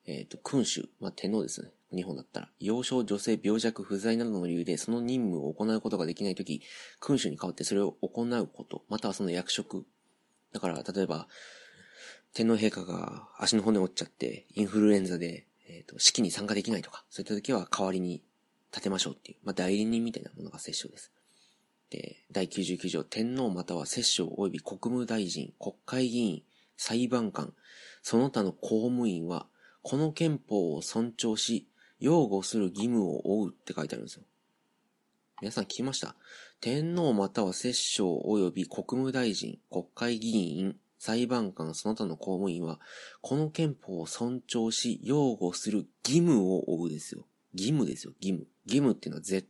[0.07, 1.70] えっ、ー、と、君主、まあ、天皇ですね。
[1.94, 6.62] 日本だったら、幼少、女性、病弱、不在などの理由で、その任務を行うことができないとき、
[7.00, 9.87] 君主に代わってそれを行うこと、またはその役職。
[10.52, 11.28] だから、例えば、
[12.33, 18.24] 天皇陛下が足の骨折っちゃって、インフルエンザで、えっ、ー、と、式に参加できないとか、そういった時は代わりに
[18.72, 21.12] 立てましょうっていう、まあ、代理人みたいなものが摂政です。
[21.94, 26.42] で、第99条、天皇または摂政及び国務大臣、国会議員、
[26.76, 27.54] 裁判官、
[28.02, 29.46] その他の公務員は、
[29.83, 31.68] この憲法を尊重し、
[32.00, 34.24] 擁護する義務を負うって書いてあるんですよ。
[35.40, 36.16] 皆さん聞きました？
[36.61, 42.80] 天皇または摂政及び国務大臣、国会議員、裁判官、その他の公務員は、
[43.20, 47.26] この憲法を尊重し、擁護する義務を負うですよ。
[47.52, 48.48] 義務ですよ、義務。
[48.66, 49.48] 義務っていうのは絶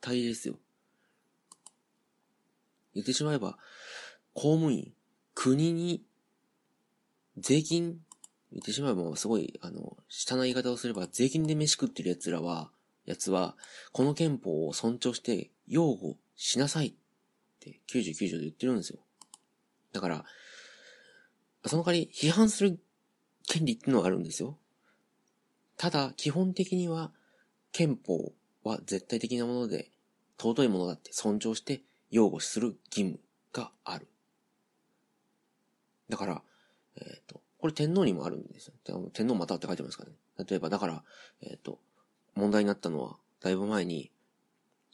[0.00, 0.58] 対ですよ。
[2.96, 3.58] 言ってしまえば、
[4.32, 4.92] 公務員、
[5.34, 6.02] 国に、
[7.36, 7.98] 税金、
[8.52, 12.70] 言ってしまえばすごい、あの、下な言い方をすれば、税金で飯食ってる奴らは、
[13.04, 13.54] 奴は、
[13.92, 16.94] この憲法を尊重して擁護しなさいっ
[17.60, 18.98] て99条で言ってるんですよ。
[19.92, 20.24] だから、
[21.66, 22.80] その代わり批判する
[23.46, 24.56] 権利っていうのはあるんですよ。
[25.76, 27.12] ただ、基本的には、
[27.72, 28.32] 憲法
[28.64, 29.90] は絶対的なもので、
[30.38, 33.20] 尊いものだって尊重して擁護する義務
[33.52, 34.06] がある。
[36.08, 36.42] だから、
[36.96, 38.74] えっ、ー、と、これ天皇にもあるんですよ。
[39.12, 40.16] 天皇またって書いてますからね。
[40.48, 41.04] 例えば、だから、
[41.42, 41.80] えっ、ー、と、
[42.34, 44.10] 問題になったのは、だいぶ前に、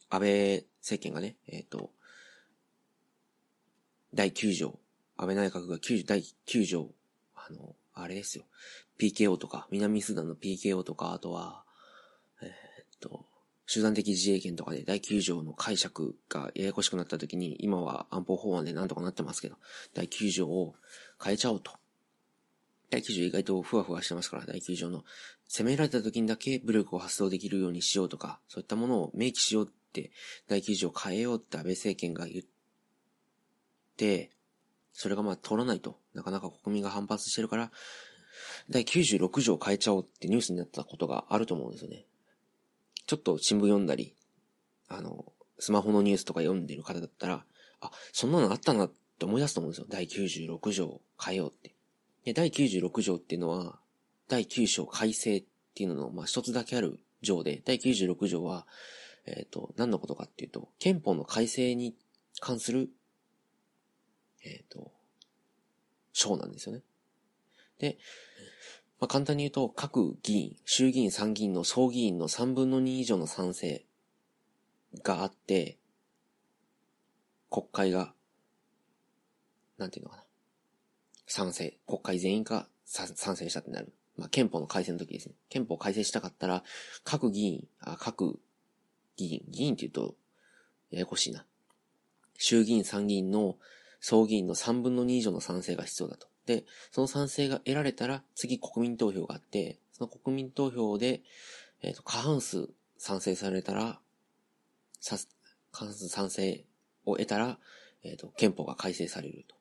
[0.09, 1.91] 安倍政権がね、えっ、ー、と、
[4.15, 4.79] 第9条、
[5.17, 6.91] 安倍内閣が9第9条、
[7.35, 8.45] あの、あれですよ。
[8.99, 11.65] PKO とか、南スーダンの PKO とか、あとは、
[12.43, 12.51] え、っ
[13.01, 13.27] と、
[13.67, 19.57] 集団的自衛権とかで第9条の解釈がややこしくなった時に、今は安保法案でなんとかなってますけど、
[19.95, 20.75] 第9条を
[21.23, 21.73] 変えちゃおうと。
[22.91, 25.05] 第9条意外とふわふわしてますから、第9条の。
[25.49, 30.11] 攻められた時にだけ武力を発動できるようにしようとか、そういったものを明記しようって、
[30.49, 32.45] 第9条を変えようって安倍政権が言っ
[33.97, 34.31] て、
[34.93, 37.71] それがまあ通らないと、なかなか国民が反発してるから、
[38.69, 42.05] 第96条変えちゃおうってニュースになったことがあると思うんですよね。
[43.13, 44.15] ちょっと新聞読んだり、
[44.89, 45.27] あの、
[45.59, 47.45] スマホのニュースとか読んでる方だったら、
[47.83, 49.87] あ、そんなのあったなって思い出すと思うんですよ。
[49.91, 51.75] 第96条を変えようって。
[52.25, 53.79] で、第96条っていうのは、
[54.29, 55.45] 第9章改正っ
[55.75, 58.67] ていうのの、まあ、一つだけある条で、第96条は、
[59.27, 61.95] えっ、ー、と、何のことかっていうと、憲法の改正に
[62.41, 62.89] 関する
[64.43, 64.91] えっ、ー、と、
[66.15, 66.83] 章なんですよね。
[67.79, 67.99] で、
[69.03, 73.85] まあ、簡単に言うと、各議員、衆議院、参議院の総議員の3分の2以上の賛成
[75.03, 75.77] があって、
[77.51, 78.15] 国会が、
[79.77, 80.23] なんていうのかな。
[81.27, 83.93] 賛成、国会全員が賛成したってなる。
[84.17, 85.35] まあ、憲法の改正の時ですね。
[85.49, 86.63] 憲法改正したかったら、
[87.03, 88.39] 各議員、あ各
[89.17, 90.15] 議員、議員って言うと、
[90.93, 91.45] ややこしいな。
[92.39, 93.59] 衆衆議院参議院の
[93.99, 96.29] 総議員の3分の2以上の賛成が必要だと。
[96.47, 101.23] で、その賛成が得られたら、次国民投票があって、その国民投票で、
[101.83, 104.01] えっ、ー、と、過半数賛成されたら、
[105.01, 105.17] さ、
[105.71, 106.65] 過半数賛成
[107.05, 107.59] を得たら、
[108.03, 109.57] えっ、ー、と、憲法が改正されると。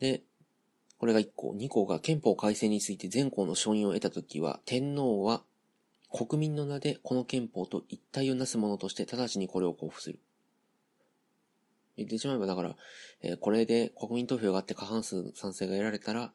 [0.00, 0.22] で、
[0.98, 1.54] これが1項。
[1.56, 5.42] 2項が憲法改正について全項の承認を得たときは、天皇は
[6.12, 10.20] 国民の名でこの憲法と一体をなすものとして直ちにこれを交付する。
[11.96, 12.76] 言ってしまえば、だから、
[13.22, 16.32] えー、これで国民投票があって過半数賛成が得られたら、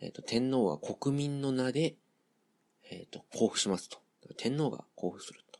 [0.00, 1.96] えっ、ー、と、天皇は国民の名で、
[2.90, 3.98] えっ、ー、と、交付しますと。
[4.36, 5.58] 天皇が交付すると。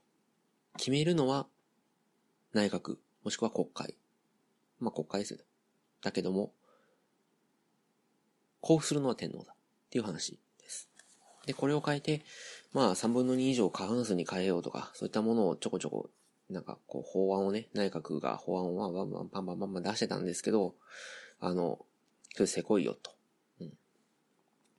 [0.77, 1.47] 決めるのは、
[2.53, 3.95] 内閣、もしくは国会。
[4.79, 5.41] まあ、国会ですよ。
[6.03, 6.53] だけども、
[8.63, 9.53] 交付するのは天皇だ。
[9.53, 9.57] っ
[9.91, 10.89] ていう話です。
[11.47, 12.25] で、これを変えて、
[12.73, 16.11] まあ、3分の2以上過半数に変えようとか、そういったものをちょこちょこ
[16.51, 20.75] なんかこう法案をね、内閣が法案をバンバンバンバンバンバン出してたんですけど、
[21.41, 21.85] あの、
[22.35, 23.13] それせこいよと。
[23.61, 23.73] うん。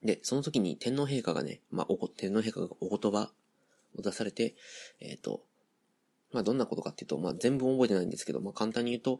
[0.03, 3.31] で、その時に天皇陛下がね、まあ、おこ、天皇陛下がお言葉
[3.95, 4.55] を出されて、
[4.99, 5.43] えっ、ー、と、
[6.31, 9.19] まあ、どんなことかっていうと、まあ、全部覚えてないんですけど、まあ、簡単に言うと、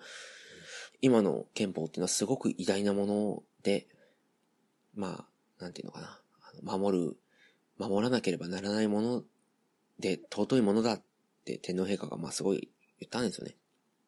[1.01, 3.87] 今の憲法っていうのはすごく偉大なもので、
[4.95, 5.25] ま
[5.59, 6.19] あ、なんていうのかな、
[6.63, 7.17] 守る、
[7.77, 9.23] 守らなければならないもの
[9.99, 11.01] で、尊いものだっ
[11.57, 13.55] って天皇陛下がまあすごい言ったんですよね。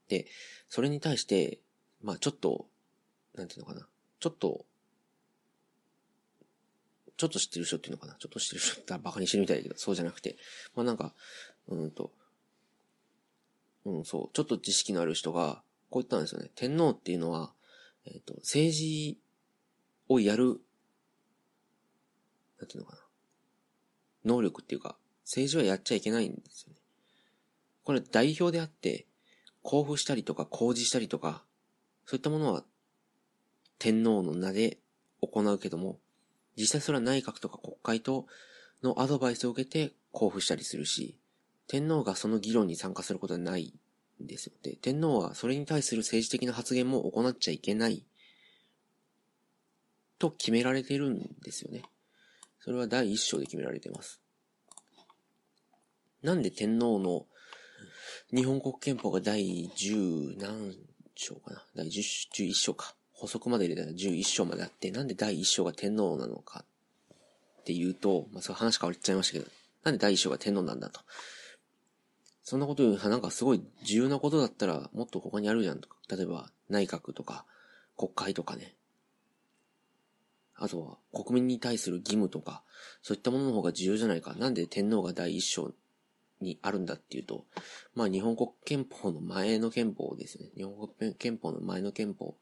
[0.08, 0.28] で、
[0.70, 1.60] それに対して、
[2.02, 2.68] まあちょっと、
[3.36, 3.88] なんていうのかな。
[4.20, 4.66] ちょっと、
[7.18, 8.16] ちょっと知ってる人っていうのかな。
[8.16, 10.38] ちょっと知ってる人ってバカにしてるみたいだけど、そうじゃなくて、
[10.76, 11.14] まあなんか、
[11.68, 12.12] うんと、
[13.86, 16.52] うん、そう、ちょっと知識のある人が、こう言ったんですよね。
[16.56, 17.54] 天皇っていうのは、
[18.06, 19.20] えっ、ー、と、政治
[20.10, 20.62] をやる、
[22.60, 23.02] なんていうのかな。
[24.26, 26.81] 能力っていうか、政治はやっちゃいけないんですよね。
[27.84, 29.06] これ代表であって、
[29.64, 31.44] 交付したりとか公示したりとか、
[32.06, 32.64] そういったものは
[33.80, 34.80] 天皇の名で
[35.22, 36.00] 行うけども、
[36.58, 38.28] 実際それは内閣とか国会と
[38.84, 41.18] のアドバイスを受けて交付したりするし、
[41.68, 43.74] 天皇がその議論に参加することはない
[44.22, 44.54] んですよ。
[44.62, 48.06] で、天皇はそれに対する政治的な発言も行っちゃいけない
[50.20, 51.84] と決められてるんですよね。
[52.60, 54.22] それは第一章で決められてます。
[56.22, 57.26] なんで天皇の
[58.34, 60.76] 日本国憲法が第10何
[61.16, 61.64] 章かな？
[61.76, 62.96] 第10、11章か。
[63.12, 66.64] 補足まで入れたら11章まであって、なんで第1章が天皇なのか
[67.60, 69.52] っていうと、まあそう話変わっちゃいましたけど、
[69.84, 71.02] なんで第1章が天皇なんだと。
[72.44, 75.98] そんなことより、なんかすごい重要なことだったらもっと他にあるじゃんとか。
[76.10, 77.46] 例えば内閣とか
[77.98, 78.76] 国会とかね。
[80.56, 82.64] あとは国民に対する義務とか、
[83.02, 84.34] そういったものの方が重要じゃないか。
[84.36, 85.72] なんで天皇が第一章
[86.42, 87.46] にあるんだっていうと、
[87.96, 90.50] まあ日本国憲法の前の憲法ですね。
[90.56, 92.36] 日本国憲法の前の憲法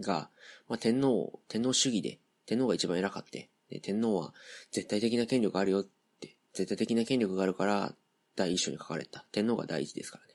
[0.00, 0.30] が、
[0.68, 4.34] まあ天皇、天皇主義で、天皇が一番偉かって、で天皇は
[4.70, 5.86] 絶対的な権力あるよっ
[6.20, 7.94] て、絶対的な権力があるから、
[8.36, 9.24] 第一章に書かれた。
[9.32, 10.34] 天皇が第一ですからね。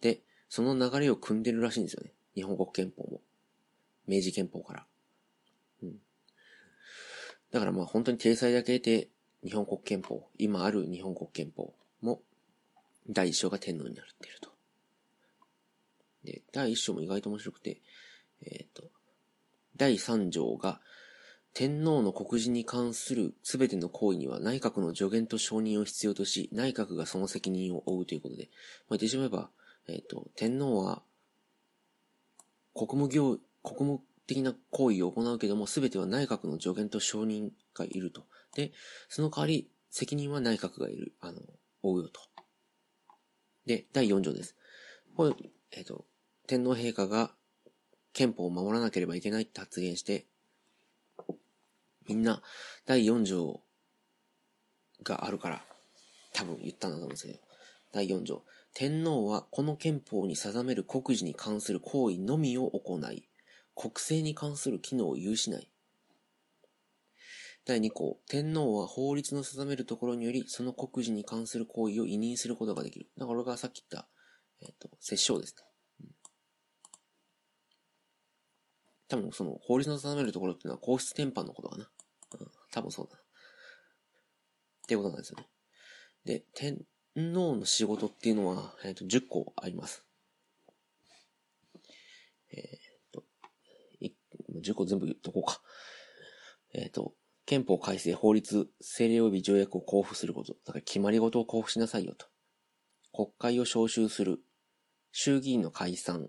[0.00, 2.12] で、その流れを組んでるらしいんですよね。
[2.34, 3.20] 日本国憲法も。
[4.06, 4.86] 明治憲法から。
[5.82, 5.96] うん。
[7.50, 9.08] だからまあ本当に体裁だけで
[9.44, 12.20] 日本国憲法、今ある日本国憲法も、
[13.08, 14.50] 第一章が天皇になっていると。
[16.24, 17.80] で、第一章も意外と面白くて、
[18.44, 18.90] えっ、ー、と、
[19.76, 20.80] 第三条が、
[21.54, 28.48] 天皇の告示に関するすべての行為には内閣の助言と承認を必要とし、内閣がその責任を負うということで、
[28.88, 29.50] まあ、言ってしまえば、
[29.88, 31.02] えっ、ー、と、天皇は、
[32.74, 38.24] 国務業、国務的な行為を行うけども、すべては内閣の助言と承認がいると。
[38.58, 38.72] で、
[39.08, 41.40] その代わり、責任は内閣がいる、あの、
[41.80, 42.20] 負うよと。
[43.66, 44.56] で、第4条です。
[45.14, 45.34] これ、
[45.70, 46.06] えっ、ー、と、
[46.48, 47.30] 天皇陛下が
[48.12, 50.26] 憲法を守らなければいけないって発言して、
[52.08, 52.42] みんな、
[52.84, 53.60] 第4条
[55.04, 55.64] があるから、
[56.32, 57.38] 多分言ったんだと思うんですけど、
[57.92, 58.42] 第4条。
[58.74, 63.28] 天皇はこの憲法に定める国事に関する行為のみを行い、
[63.76, 65.70] 国政に関する機能を有しない。
[67.68, 73.10] 第2項、天皇は法律の定めるところにより、その国事に関する行為を委任することができる。
[73.18, 74.08] だから俺がさっき言った、
[74.62, 75.66] えっ、ー、と、摂政ですね。
[76.00, 76.08] うん、
[79.08, 81.90] 多分その法律の定めるところっていうのは皇室典範のことかな。
[82.40, 83.20] うん、多分そうだな。
[83.20, 83.22] っ
[84.88, 85.46] ていうことなんですよね。
[86.24, 86.78] で、天
[87.14, 90.06] 皇の仕事っていうのは、えっ、ー、と、10個あります。
[92.50, 93.24] えっ、ー、と、
[94.54, 95.60] 10個全部言っとこうか。
[96.72, 97.17] えっ、と、
[97.48, 100.52] 憲法改正、法律、政令及び条約を交付すること。
[100.66, 102.26] だから決まり事を交付しなさいよと。
[103.10, 104.40] 国会を召集する。
[105.12, 106.28] 衆議院の解散。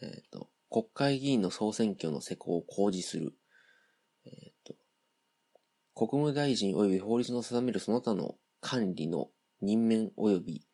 [0.00, 3.34] えっ、ー、と、国会議員の総選挙の施行を公示する。
[4.24, 4.74] えっ、ー、と、
[5.96, 10.64] 国務大臣及び法律の定めるその他の管理の任免及び、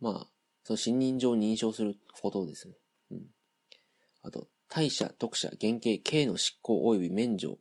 [0.00, 0.30] まあ、
[0.62, 2.74] その信任上認証することですね。
[3.10, 3.26] うん。
[4.22, 7.58] あと、大社、特社、原型、刑の執行及び免除、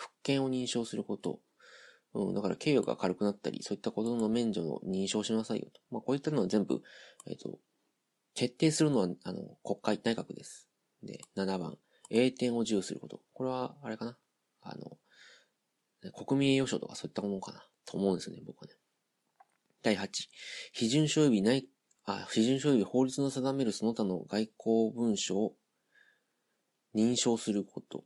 [0.00, 1.40] 復権を認証すること。
[2.14, 5.80] うん、だから刑が軽くなったり、そういったことの免除の認証しなさいよと。
[5.90, 6.82] まあ、こういったのは全部、
[7.26, 7.58] えっ、ー、と、
[8.34, 10.68] 決定するのは、あの、国会、内閣です。
[11.02, 11.76] で、7番、
[12.08, 13.20] 栄転を授与すること。
[13.34, 14.16] これは、あれかな
[14.62, 14.98] あの、
[16.12, 18.74] 国民栄誉賞とかそういったものかなと思うんですよね、僕はね。
[19.82, 20.08] 第8、
[20.74, 21.68] 批准書及び内、
[22.04, 25.54] あ、批准書及び法律の定めるその他の外交文書を
[26.94, 28.04] 認証すること。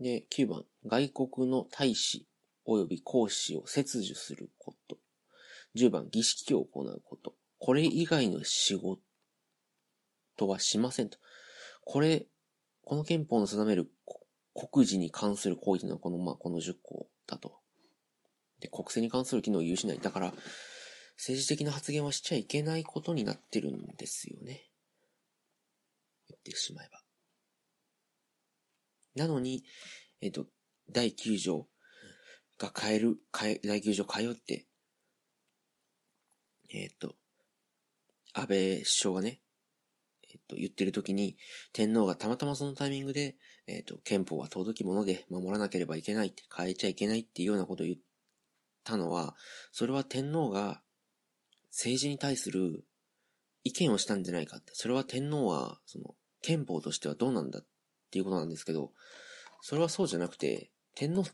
[0.00, 2.26] で、9番、外国の大使
[2.66, 4.98] 及び公使を切除すること。
[5.76, 7.34] 10番、儀式を行うこと。
[7.58, 9.00] これ以外の仕事
[10.48, 11.18] はしませんと。
[11.84, 12.26] これ、
[12.82, 13.90] この憲法の定める
[14.54, 17.60] 国事に関する行為というのはこの、まあ、この10項だと。
[18.60, 19.98] で、国政に関する機能を有しない。
[20.00, 20.34] だから、
[21.16, 24.70] 政治的な発言はしちゃいけないことになってるんですよね。
[26.28, 27.02] 言ってしまえば。
[29.14, 29.64] なのに、
[30.20, 30.46] えっ、と、
[30.92, 31.68] 第9条
[32.58, 34.66] が変える、変え、第9条変えよって、
[36.72, 37.16] えっ、と、
[38.32, 39.40] 安倍首相がね、
[40.32, 41.36] えっと、言ってる時に、
[41.72, 43.36] 天皇がたまたまそのタイミングで、
[43.66, 47.98] えっと、憲法は尊きもので守らなければいけないって、変えちゃいけないっていうようなことを言っ
[48.84, 49.34] たのは、
[49.72, 50.82] それは天皇が
[51.70, 52.84] 政治に対する
[53.64, 54.72] 意見をしたんじゃないかって。
[54.74, 57.66] それは天皇は、その、憲法としてはどうなんだっ
[58.10, 58.92] ていうことなんですけど、
[59.60, 60.70] それはそうじゃなくて、
[61.00, 61.24] 天皇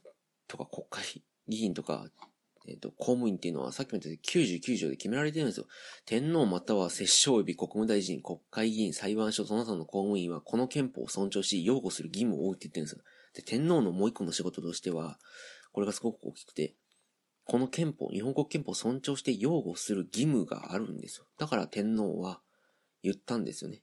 [0.47, 2.07] とか国会議員とか
[2.69, 5.67] えっ、ー、と、公務員っていうのはさっきも言ったように99条で決められてるんですよ。
[6.05, 13.03] 天皇または摂政及び国務大臣、国会議員、裁判所、その他の公務員はこの憲法を尊重し、擁護する義務を負うって言ってるんですよ。
[13.35, 15.19] で、天皇のもう一個の仕事としては、
[15.73, 16.75] これがすごく大きくて、
[17.45, 21.27] この憲法、日本国憲法を尊重して擁護する義務があるんですよ。
[21.39, 22.41] だから天皇は
[23.03, 23.83] 言ったんですよね。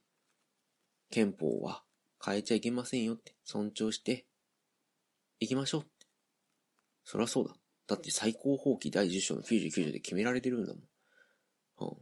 [1.09, 1.83] 憲法は
[2.23, 4.25] 変えちゃいけませんよって、尊重して
[5.43, 5.89] いきましょうって。
[7.03, 7.53] そりゃそうだ。
[7.87, 10.83] だって最高法規第10章の99条で決められてるんだもん。
[11.91, 11.97] うん。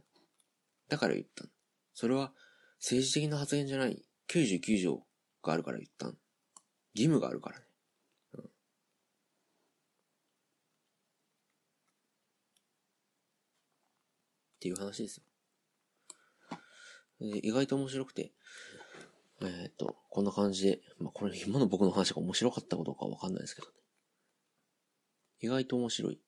[0.88, 1.44] だから言った
[1.94, 2.32] それは
[2.78, 4.02] 政治的な発言じゃない。
[4.28, 5.04] 99条
[5.42, 6.06] があるから言った
[6.94, 7.64] 義務があるからね。
[8.34, 8.44] うん。
[8.44, 8.48] っ
[14.60, 15.24] ていう話ですよ。
[17.20, 18.32] 意外と面白くて、
[19.42, 23.74] えー、っと、こんな感じで、まあ、これ今の僕の話が面白かったかどうかわかんないですけどね。
[25.40, 26.20] 意外と面白い。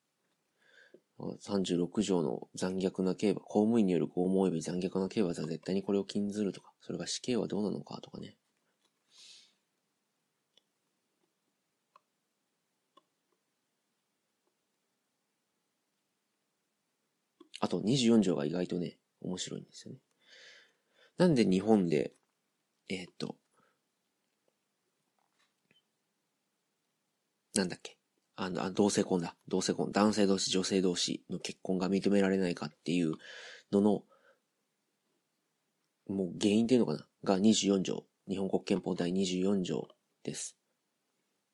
[1.19, 8.37] 36条の残虐な刑罰、公務員による拷問及び残虐な刑罰は絶対にこれを禁ずるとか、それが死刑はどうなのかとかね。
[17.61, 20.01] あと24条が意外とね、面白いんですよね。
[21.17, 22.13] なんで日本で、
[22.89, 23.37] えー、と、
[27.55, 27.97] なんだっけ？
[28.37, 29.37] あの、同性婚だ。
[29.49, 29.93] 同性婚。
[29.93, 33.13] 男性同士、女性同士の結婚が認められないかっていう
[33.71, 34.05] のの、
[36.09, 37.07] もう原因っていうのかな？
[37.23, 38.05] が24条。
[38.29, 39.89] 日本国憲法第24条
[40.23, 40.57] です。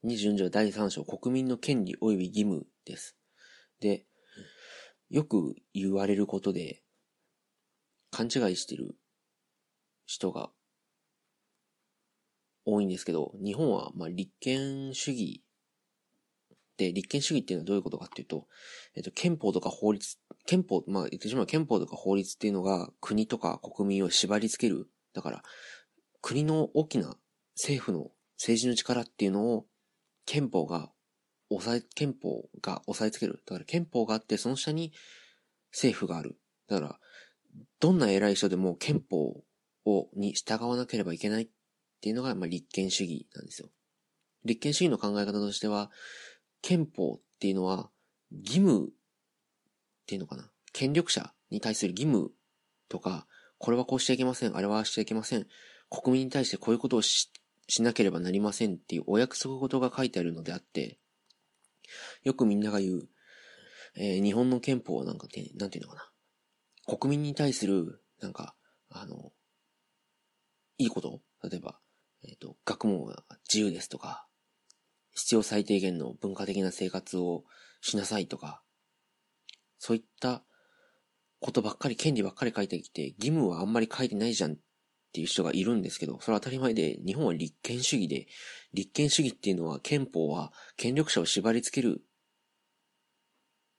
[0.04, 3.16] 24条第3章、国民の権利及び義務です。
[3.80, 4.06] で、
[5.10, 6.82] よく言われることで、
[8.10, 8.96] 勘違いしてる
[10.06, 10.50] 人が
[12.72, 15.42] 多いんですけど、日本はまあ立憲主義
[16.80, 18.46] で、立憲主義っていうのはどういうことかっていうと、
[18.96, 20.16] えっと、憲法とか法律、
[20.46, 24.88] 憲法、まあ言ってしまう憲法とか法律っていうのが国とか国民を縛り付ける。
[25.12, 25.42] だから、
[26.22, 27.16] 国の大きな
[27.54, 29.66] 政府の政治の力っていうのを
[30.24, 30.90] 憲法が
[31.50, 33.42] 抑え、憲法が抑えつける。
[33.46, 34.92] だから憲法があってその下に
[35.72, 36.38] 政府がある。
[36.66, 37.00] だから、
[37.78, 39.42] どんな偉い人でも憲法
[39.84, 41.48] を、に従わなければいけないっ
[42.00, 43.68] っていうのが、まあ、立憲主義なんですよ。
[44.46, 45.90] 立憲主義の考え方としては、
[46.62, 47.90] 憲法っていうのは
[48.32, 48.90] 義務っ
[50.06, 52.32] ていうのかな権力者に対する義務
[52.88, 53.26] とか、
[53.58, 55.46] これはこうしちゃいけません、あれはしちゃいけません、
[55.90, 57.30] 国民に対してこういうことをし
[57.68, 60.98] しなければなりませんっていうお約束事が書いてあるのであって、
[62.24, 63.08] よくみんなが言う、
[63.96, 65.96] えー、日本の憲法はなんかて、なんていうのか
[66.88, 66.96] な。
[66.98, 68.56] 国民に対する、なんか、
[68.88, 69.32] あの、
[70.78, 71.20] いいこと？
[71.42, 71.78] 例えば、
[72.24, 74.26] えっ、ー、と、学問が自由ですとか、
[75.12, 77.44] 必要最低限の文化的な生活を
[77.80, 78.62] しなさいとか、
[79.78, 80.42] そういった
[81.40, 84.56] ことばっかり、権利ばっかり書いてきて、義務はあんまり書いてないじゃんっ
[85.12, 88.28] ていう人がいるんですけど、それは当たり前で、日本は立憲主義で、
[88.74, 92.02] 立憲主義っていうのは憲法は権力者を縛り付ける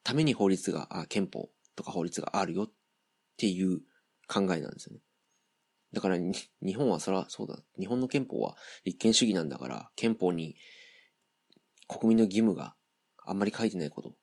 [0.03, 2.71] ために法律が、あ、憲法とか法律があるよっ
[3.37, 3.79] ていう
[4.27, 5.01] 考えなんですよね。
[5.93, 7.59] だから日本はそらそうだ。
[7.77, 10.55] 日本の憲法は立憲主義なんだから、憲法に
[11.87, 12.75] 国民の義務が
[13.25, 14.15] あんまり書いてないこと。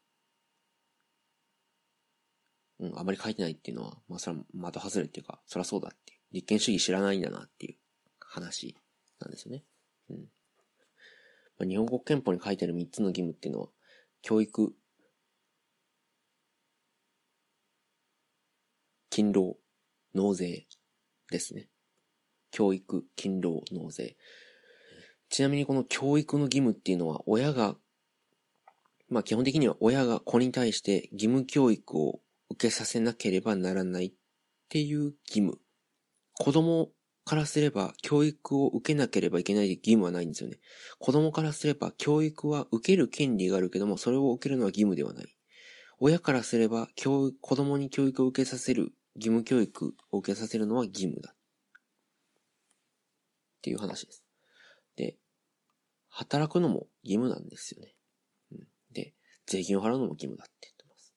[2.81, 6.19] うん、あんまり書いてないっていうのは、まあそれは的外れっていうか、そらそうだっていう。
[6.33, 7.77] 立憲主義知らないんだなっていう
[8.21, 8.77] 話
[9.21, 9.65] なんですよね。
[10.11, 10.17] うん。
[11.59, 13.69] まあ、日本国憲法に書いてある3つの義務っていうのは、
[14.23, 14.75] 教育、
[19.11, 19.57] 勤労、
[20.15, 20.67] 納税
[21.31, 21.69] ですね。
[22.51, 24.17] 教育、勤労、納税。
[25.29, 27.77] ちなみにこの教育の義務っていうのは親が、
[29.09, 32.21] まあ基本的には親が子に対して義務教育を
[32.51, 34.13] 受けさせなければならないっ
[34.69, 35.59] ていう義務。
[36.35, 36.91] 子供
[37.25, 40.59] からすれば教育を受けなければいけない義務はないんですよね。
[40.99, 45.27] 子供からすれば教育は受ける権利があるけども、それを受けるのは義務ではない。
[46.01, 51.35] 親からすれば教子供に教育を受けさせる義務教育を受けさせるのは義務だ。
[53.59, 54.25] っていう話です。
[54.97, 55.17] で、
[56.09, 57.95] 働くのも義務なんですよね。
[58.53, 58.59] うん、
[58.93, 59.15] で、
[59.47, 61.15] 税金を払うのも義務だって言ってます。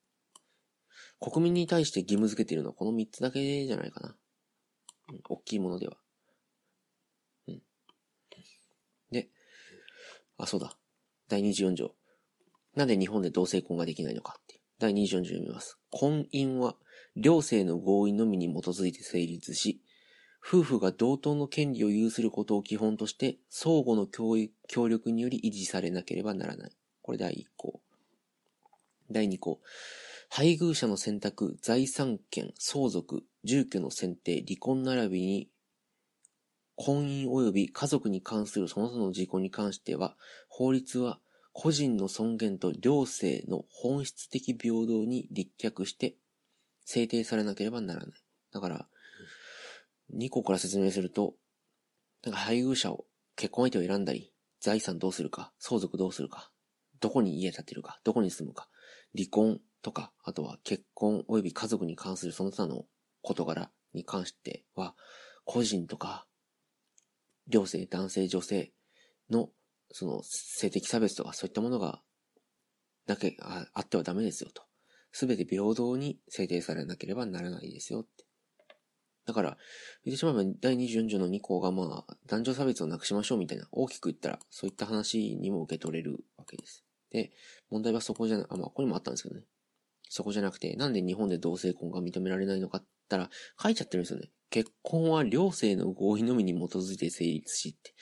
[1.19, 4.15] 国民に対して義務付けているのはこの3つだけじゃないかな。
[5.11, 5.97] うん、大きいものでは。
[7.47, 7.61] うん。
[9.11, 9.29] で、
[10.37, 10.75] あ、そうだ。
[11.29, 11.95] 第24条。
[12.75, 14.61] なんで日本で同性婚ができないのかっていう。
[14.79, 15.77] 第24条読みます。
[15.91, 16.75] 婚姻は
[17.15, 19.81] 両性の合意のみに基づいて成立し、
[20.43, 26.71] 夫婦が同等の権利を有することを基本として、相互の協力により維持されなければならない。
[27.01, 27.81] これ第1項。
[29.11, 29.59] 第2項。
[30.29, 35.49] 配偶者の選択、財産権、相続、住居の選定、離婚並びに、
[36.75, 40.15] 婚姻及び家族に関するその他の事項に関しては、
[40.47, 41.19] 法律は
[41.53, 46.15] 個人の尊厳と両性の本質的平等に立脚して
[46.91, 48.19] 制定されなければならない。
[48.51, 48.87] だから、
[50.13, 51.35] 2個から説明すると、
[52.23, 53.05] なんか配偶者を、
[53.37, 56.51] 結婚相手を選んだり、財産どうするか、相続どうするか、
[56.99, 58.67] どこに家建てるか、どこに住むか、
[59.15, 62.85] 離婚とか、あとは結婚及び家族に関するその他の
[63.21, 64.93] 事柄に関しては、
[65.45, 66.27] 個人とか、
[67.47, 68.73] 両性、男性、女性
[69.29, 69.49] の、
[69.93, 72.01] その性的差別とかそういったものが、
[73.07, 74.63] なけ、ああってはダメですよと。
[75.11, 78.25] すべて平等に制定されなければならないですよって。
[79.25, 79.57] だから、
[80.03, 86.83] 言ってしまえば第24条の2項がまあ、男女差別をなくしましょうみたいな、大きく言ったら、そういった話にも受け取れるわけです。
[87.11, 87.31] で、
[87.69, 89.43] 問題はそこじゃな、あ、まあ、ここにもあったんですけどね。
[90.09, 93.29] そこじゃなくて、なんで日本で同性婚が認められないのかって言ったら、
[93.61, 94.31] 書いちゃってるんですよね。
[94.49, 97.93] 結婚は両性の合意のみに基づいて成立しって。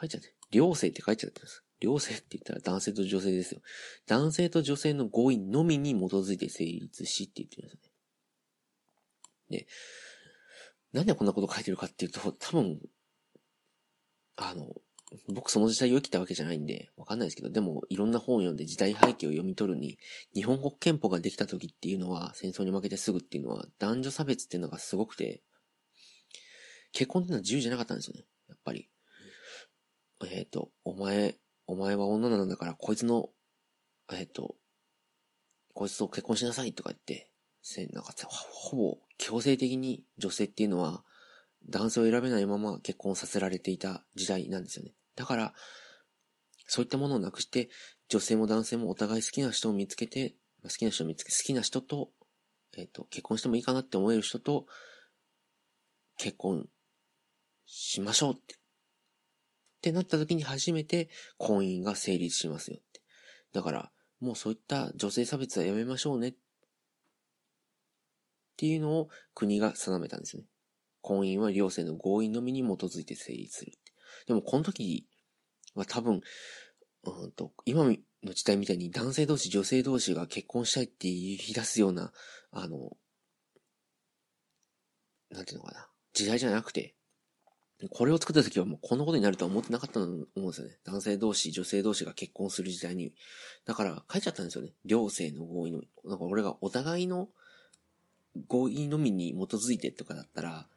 [0.00, 0.34] 書いちゃって。
[0.50, 1.64] 両性って書いちゃってるんです。
[1.82, 3.60] 両性って言ったら男性と女性ですよ。
[4.06, 7.80] 男性と女性の合意のみに基づいて成立しって言ってるんですよ
[9.50, 9.58] ね。
[9.58, 9.66] で、
[10.92, 12.80] なんでこんなこと書いてるかっていうと、多分、
[14.36, 14.68] あの、
[15.34, 19.98] 僕その時代を生きたわけじゃないんで、わかんないですけど、でもいろんな本を読んで時代背景を読み取るに、
[20.34, 25.42] 日本国憲法ができた時っていうのは、戦争に負けてすぐっていうのは、男女差別っていうのがすごくて、
[26.92, 28.24] 結婚っていうのは自由じゃなかったんですよね。
[28.48, 28.88] やっぱり。
[30.30, 31.36] えっ、ー、と、お前、
[31.66, 33.30] お前は女なんだから、こいつの、
[34.12, 34.56] えっ、と、
[35.74, 37.30] こいつと結婚しなさいとか言って、
[37.62, 41.04] せなんかほぼ強制的に女性っていうのは
[41.68, 44.92] 男性を選べないまま結婚させられていた時代なんですよね。
[45.16, 45.54] だから、
[46.66, 47.70] そういったものをなくして、
[48.08, 52.10] 女性も男性もお互い好きな人を見つけて、好きな人を見つけ、好きな人と、
[52.76, 54.66] えっ、ー、と、結婚してもいいかなって思える人と、
[56.16, 56.66] 結婚
[57.66, 58.56] しましょうって。
[59.82, 61.08] ってなった時に初めて
[61.38, 63.00] 婚姻が成立しますよって。
[63.52, 66.34] だから、もうそういった女性差別はやめましょうねっ
[68.56, 70.44] ていうのを国が定めたんですね。
[71.00, 73.72] 婚姻は両性の合意のみに基づいて成立する。
[74.28, 75.08] でもこの時
[75.74, 76.20] は多分、
[77.02, 77.96] うんと、今の
[78.34, 82.12] 時代みたいに男性同士、女性同士が結婚したいって言い出すような、
[82.52, 82.96] あの、
[85.30, 86.94] なんていうのかな、時代じゃなくて、
[87.90, 90.78] これを作った時はもうこんなことになるとは思ってなかったと思うんですよね。
[90.84, 93.12] 男性同士、女性同士が結婚する時代に。
[93.64, 94.72] だから書いちゃったんですよね。
[94.84, 95.82] 両性の合意の。
[96.04, 97.28] なんか俺がお互いの
[98.46, 100.68] 合意のみに基づいてとかだったら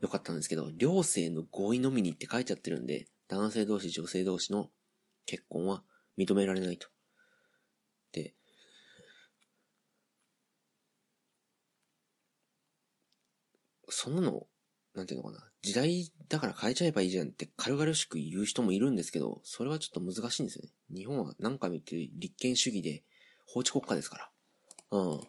[0.00, 4.70] よかったんですけど、両性の合意のみにって書いちゃってるんで、男性同士、女性同士の
[5.24, 5.82] 結婚は
[6.18, 6.88] 認められないと。
[8.12, 8.34] で、
[13.88, 14.46] そんなの
[14.94, 20.70] なんていうのかな、時代だから変えちゃえばいいじゃんって軽々しく言う人もいるんですけど、それはちょっと難しいんですよね。
[20.94, 23.04] 日本は何回も言ってる立憲主義で
[23.46, 24.30] 法治国家ですから。
[24.92, 25.20] うん。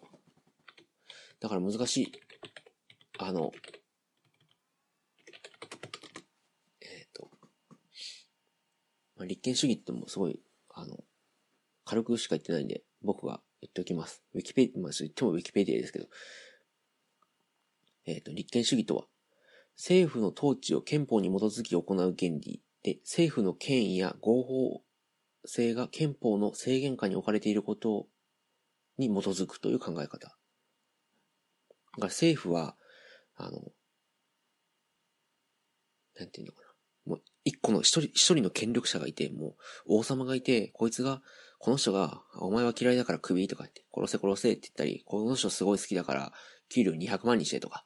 [1.39, 2.11] だから難しい。
[3.19, 3.51] あの、
[6.81, 7.29] えっ、ー、と、
[9.15, 10.39] まあ、立憲主義ってもすごい、
[10.69, 11.03] あの、
[11.85, 14.23] 軽くしか言ってないんで、僕が言っておきます。
[14.33, 16.07] ウィキペディ、まあ、言ってもウィキペディアですけど、
[18.05, 19.05] えっ、ー、と、立憲主義とは、
[19.77, 24.81] 政府の統治を憲法に基づき行う原理で、政府の権威や合法
[25.45, 28.07] 性が憲法の制限下に置かれていること
[28.97, 30.17] に基づくという考え方。
[30.17, 30.37] だか
[31.97, 32.75] ら政府は、
[33.35, 33.71] あの、
[36.19, 36.67] なんていうのかな。
[37.05, 39.55] もう一個の一人、一人の権力者がいて、も
[39.85, 41.21] う王様がいて、こいつが、
[41.59, 46.33] この人が、お前は嫌いだから首とか言って、殺せ殺せって言ったり、この人すごい好きだから、
[46.69, 47.85] 給料200万にしてとか、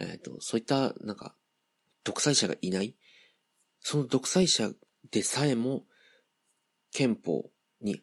[0.00, 1.34] えっ、ー、と、そういった、なんか、
[2.04, 2.94] 独裁者がいない。
[3.80, 4.70] その独裁者
[5.10, 5.84] でさえも、
[6.92, 8.02] 憲法に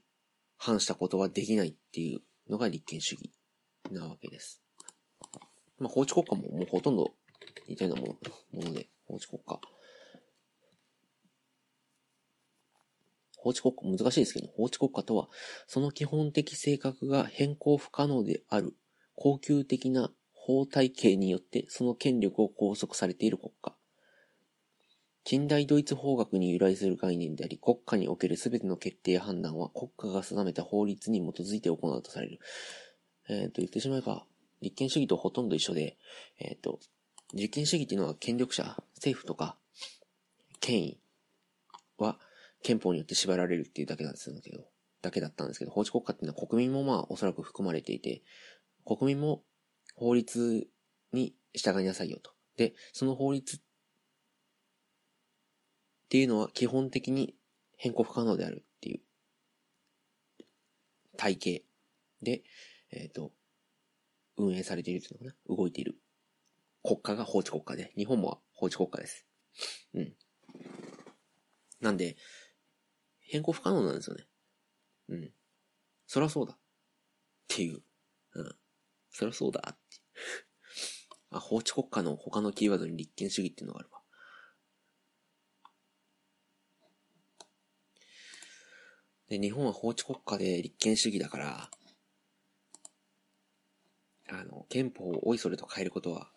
[0.58, 2.22] 反したことはできないっていう
[2.52, 3.32] のが立憲主義
[3.92, 4.62] なわけです。
[5.80, 7.14] まあ、法治国家ももうほとんど
[7.68, 8.08] 似たようなも
[8.54, 9.60] のもので、法治国家。
[13.38, 15.28] 法治国家、難しいですけど、法治国家とは、
[15.68, 18.74] その基本的性格が変更不可能である、
[19.16, 20.14] 恒久的な
[20.46, 23.74] 法体系によってその権力を拘束されている国家。
[25.24, 32.40] 近代ドイツ法学に由来する概念であり、国家における全ての決定判断は国家が定めた法律に基づいて行うとされる。
[33.30, 34.26] えっ、ー、と、言ってしまえば、
[34.62, 35.98] 立憲主義とほとんど一緒で、
[36.40, 36.82] えっ、ー、と、
[37.34, 39.56] 実権主義っていうのは権力者、政府とか、
[40.60, 41.00] 権威
[41.98, 42.20] は
[42.64, 44.66] 憲法によって縛られるっていうだけなんですけど、
[45.02, 48.24] だけだったんですけど、法治国家っていうのは国民もまあおそらく含まれていて、
[48.86, 49.42] 国民も
[49.96, 50.68] 法律
[51.12, 52.32] に従いなさいよと。
[52.58, 53.60] で、その法律っ
[56.10, 57.36] ていうのは基本的に
[57.78, 59.02] 変更不可能であるっていう
[61.18, 61.64] 体系
[62.22, 62.44] で、
[62.92, 63.32] えっ、ー、と、
[64.38, 65.96] 運営されているっていうのかな動いている
[66.84, 69.26] 国家が法治国家で、日本も法治国家です。
[69.94, 70.14] うん。
[71.82, 72.18] なんで、
[73.20, 74.26] 変更不可能なんですよね。
[75.10, 75.32] うん。
[76.08, 76.54] そりゃそうだ。
[76.54, 76.58] っ
[77.48, 77.82] ていう。
[78.36, 78.56] うん。
[79.10, 79.76] そりゃそうだ。
[81.38, 84.00] あ、法治国家の他のキーワードに立憲主義っていうのがあるわ。
[89.30, 91.70] で、日本は法治国家で立憲主義だから、
[94.30, 96.30] あの、憲法をおいそれと変えることは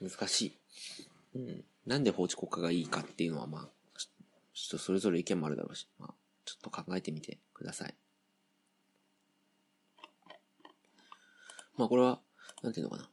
[0.00, 0.58] 難しい。
[1.34, 1.64] うん。
[1.86, 6.14] なんで法治国家がいいかっていうのは、まあ、ちょっとそれぞれ意見もあるだろうし、まあ、
[6.44, 7.94] ちょっと考えてみてください。
[11.76, 12.20] まあ、これは、
[12.62, 13.09] なんていうのかな。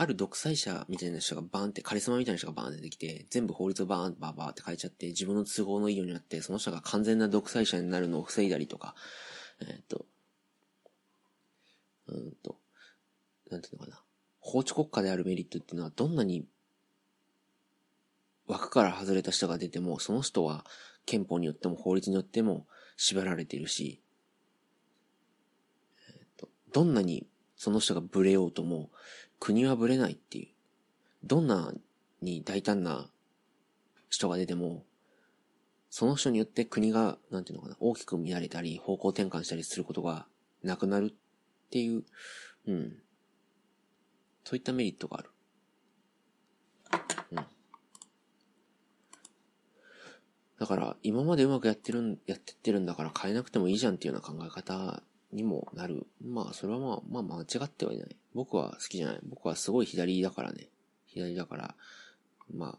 [0.00, 8.94] ある独裁者みたいな人がバーンって、カリスマみたいな人がバーンって出てきて、全部法律をバーンって、バーバーって変えちゃって、自分の都合のいいようになって、その人が完全な独裁者になるのを防いだりとか、
[9.60, 10.06] えー、っと、
[12.06, 12.56] うんと、
[13.50, 14.02] なんていうのかな。
[14.38, 16.46] 法治国家であるメリットっていうのは、どんなに
[18.46, 20.64] 枠から外れた人が出ても、その人は
[21.04, 24.00] 憲法によっても法律によっても縛られてるし、
[26.08, 27.26] えー、とどんなに
[27.60, 28.90] その人がブレようとも、
[29.40, 30.48] 国はブレないっていう。
[31.24, 31.72] どんな
[32.22, 33.10] に大胆な
[34.08, 34.84] 人が出ても、
[35.88, 40.26] その人によって国が、なんていうのかな、大きく乱れたり、方向転換したりすることが
[40.62, 42.04] なくなるっていう、
[42.66, 42.98] うん。
[44.44, 45.30] そういったメリットがある。
[47.32, 47.46] うん。
[50.58, 56.06] だから、今までうまくやってるん、やってってるんだから変えなくてもいいじゃんっていうような考え方にもなる。
[56.24, 58.16] まあ、それはまあ、まあ間違ってはいない。
[58.34, 59.20] 僕は好きじゃない。
[59.28, 60.68] 僕はすごい左だからね。
[61.06, 61.74] 左だから、
[62.52, 62.78] ま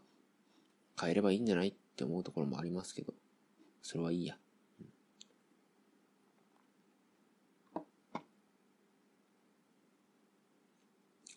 [1.00, 3.14] 変えればいいんじゃないって思うところもありますけど、
[3.82, 4.36] それはいいや。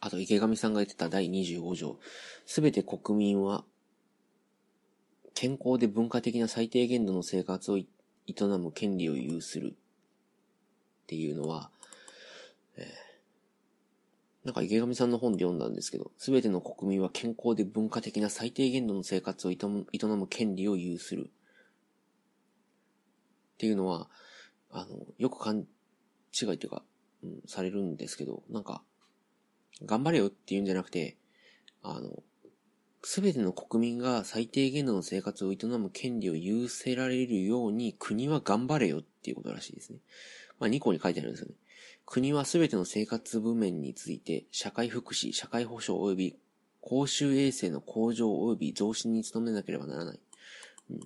[0.05, 1.99] あと、池上さんが言ってた第25条。
[2.45, 3.65] すべて国民は、
[5.33, 7.85] 健康で文化的な最低限度の生活を営
[8.59, 9.75] む権利を有する。
[11.05, 11.69] っていうのは、
[12.77, 21.29] えー、なんか池上さんの本で読んだんですけど、すべての国民は健康で文化的な最低限度の生活を営む権利を有する。
[23.53, 24.09] っていうのは、
[24.71, 25.67] あの、よく勘
[26.33, 26.81] 違いというか、
[27.23, 28.81] うん、されるんですけど、なんか、
[29.85, 31.17] 頑張れよっていうんじゃなくて、
[31.83, 32.23] あの、
[33.03, 39.99] すべての国民が最低限度の生活を営む権利を有せられるように国は頑張れよっていうことらしいですね。
[40.59, 41.55] まあ、2項に書いてあるんですよね。
[42.05, 46.39] 国はすべての生活部面について、社会福祉、社会保障及び
[46.81, 50.19] 公衆衛生の向上及び増進に努めなければならない。
[50.91, 50.99] うん。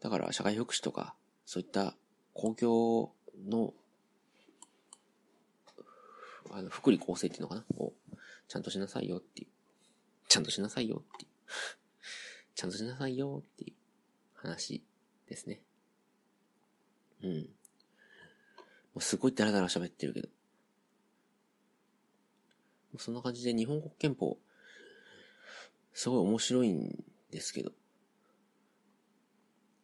[0.00, 1.14] だから、社会福祉とか、
[1.46, 1.96] そういった
[2.34, 3.14] 公共
[3.48, 3.72] の、
[6.50, 7.64] あの、福利厚生っていうのかな？
[7.78, 7.94] を、
[8.46, 9.48] ちゃんとしなさいよっていう。
[10.28, 11.30] ちゃんとしなさいよっていう。
[12.54, 13.74] ちゃんとしなさいよっていう
[14.34, 14.84] 話
[15.28, 15.62] ですね。
[17.22, 17.48] うん。
[18.96, 20.28] もうすごいダラダラ喋ってるけど。
[22.98, 24.38] そんな感じで日本国憲法、
[25.92, 27.72] すごい面白いんですけど。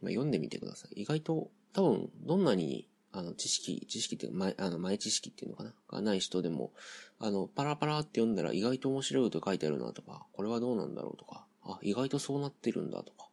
[0.00, 1.02] まあ、読んでみてください。
[1.02, 5.74] 意外と、多分、どんなに、あの、知識、知識っていう、前、あの、前知識っていうのかな？
[5.88, 6.72] がない人でも、
[7.18, 13.28] あの、パラパラって読んだら意外と面白いこと書いてあるなとか、これはどうなんだろうとか、あ、意外とそうなってるんだとか、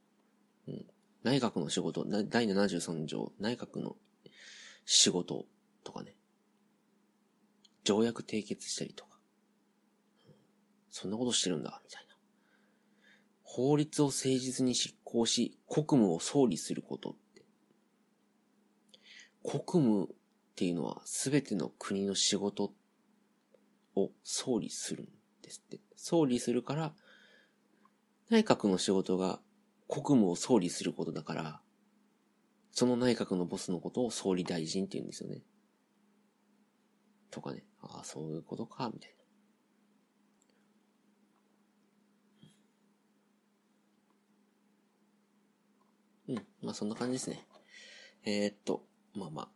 [0.67, 0.85] うん。
[1.23, 3.95] 内閣の仕事、第73条、内閣の
[4.83, 5.45] 仕事
[5.89, 6.15] とかね。
[7.83, 9.17] 条約締結したりとか。
[10.91, 12.15] そんなことしてるんだ、みたいな。
[13.41, 17.45] 法律を誠実に執行し、国務を総理することって。
[19.43, 20.07] 国務っ
[20.55, 22.73] ていうのは全ての国の仕事
[23.95, 25.07] を総理するん
[25.41, 25.79] ですって。
[25.95, 26.93] 総理するから、
[28.29, 29.41] 内閣の仕事が
[29.87, 31.61] 国務を総理することだから、
[32.71, 35.41] その内閣のボスのことを総理大臣って言うんですよね。
[37.31, 37.63] とかね。
[37.81, 39.15] ああ、そういうことか、みたい
[46.27, 46.35] な。
[46.35, 46.45] うん。
[46.61, 47.45] まあそんな感じですね。
[48.25, 48.83] えー、っと、
[49.15, 49.49] まあまあ。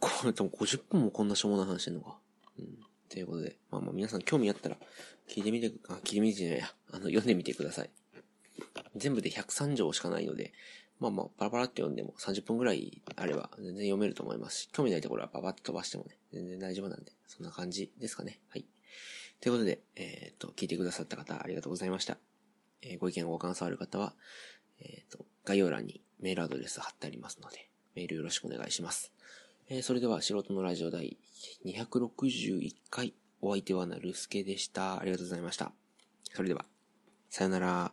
[0.00, 2.18] これでも50分もこんなしょうもない話してんのか。
[2.58, 2.78] うん。
[3.08, 4.76] ということで、まあまあ皆さん興味あったら
[5.28, 6.72] 聞いてみて、あ、聞いてみてじゃないや。
[6.92, 7.90] あの、読んでみてください。
[8.96, 10.52] 全部で103条しかないので、
[11.00, 18.40] まあまあ、パラパラって読んでも30分くらいあれば全然読めると思いますし、興味ないところはパパッと飛ばしてもね、全然大丈夫なんで、そんな感じですかね。
[18.48, 18.64] はい。
[19.40, 22.18] ということで、えっ、と、聞いてくださった方ありがとうございました。
[22.82, 24.14] えー、ご意見ご感想ある方は、
[24.80, 29.12] えっ、と、概要欄にメールアドレス貼ってありますので、メールよろしくお願いします。
[29.68, 31.16] えー、それでは、素人のラジオ第
[31.64, 34.98] 261回、お相手はなるすけでした。
[35.00, 35.70] ありがとうございました。
[36.32, 36.64] それでは、
[37.30, 37.92] さよなら。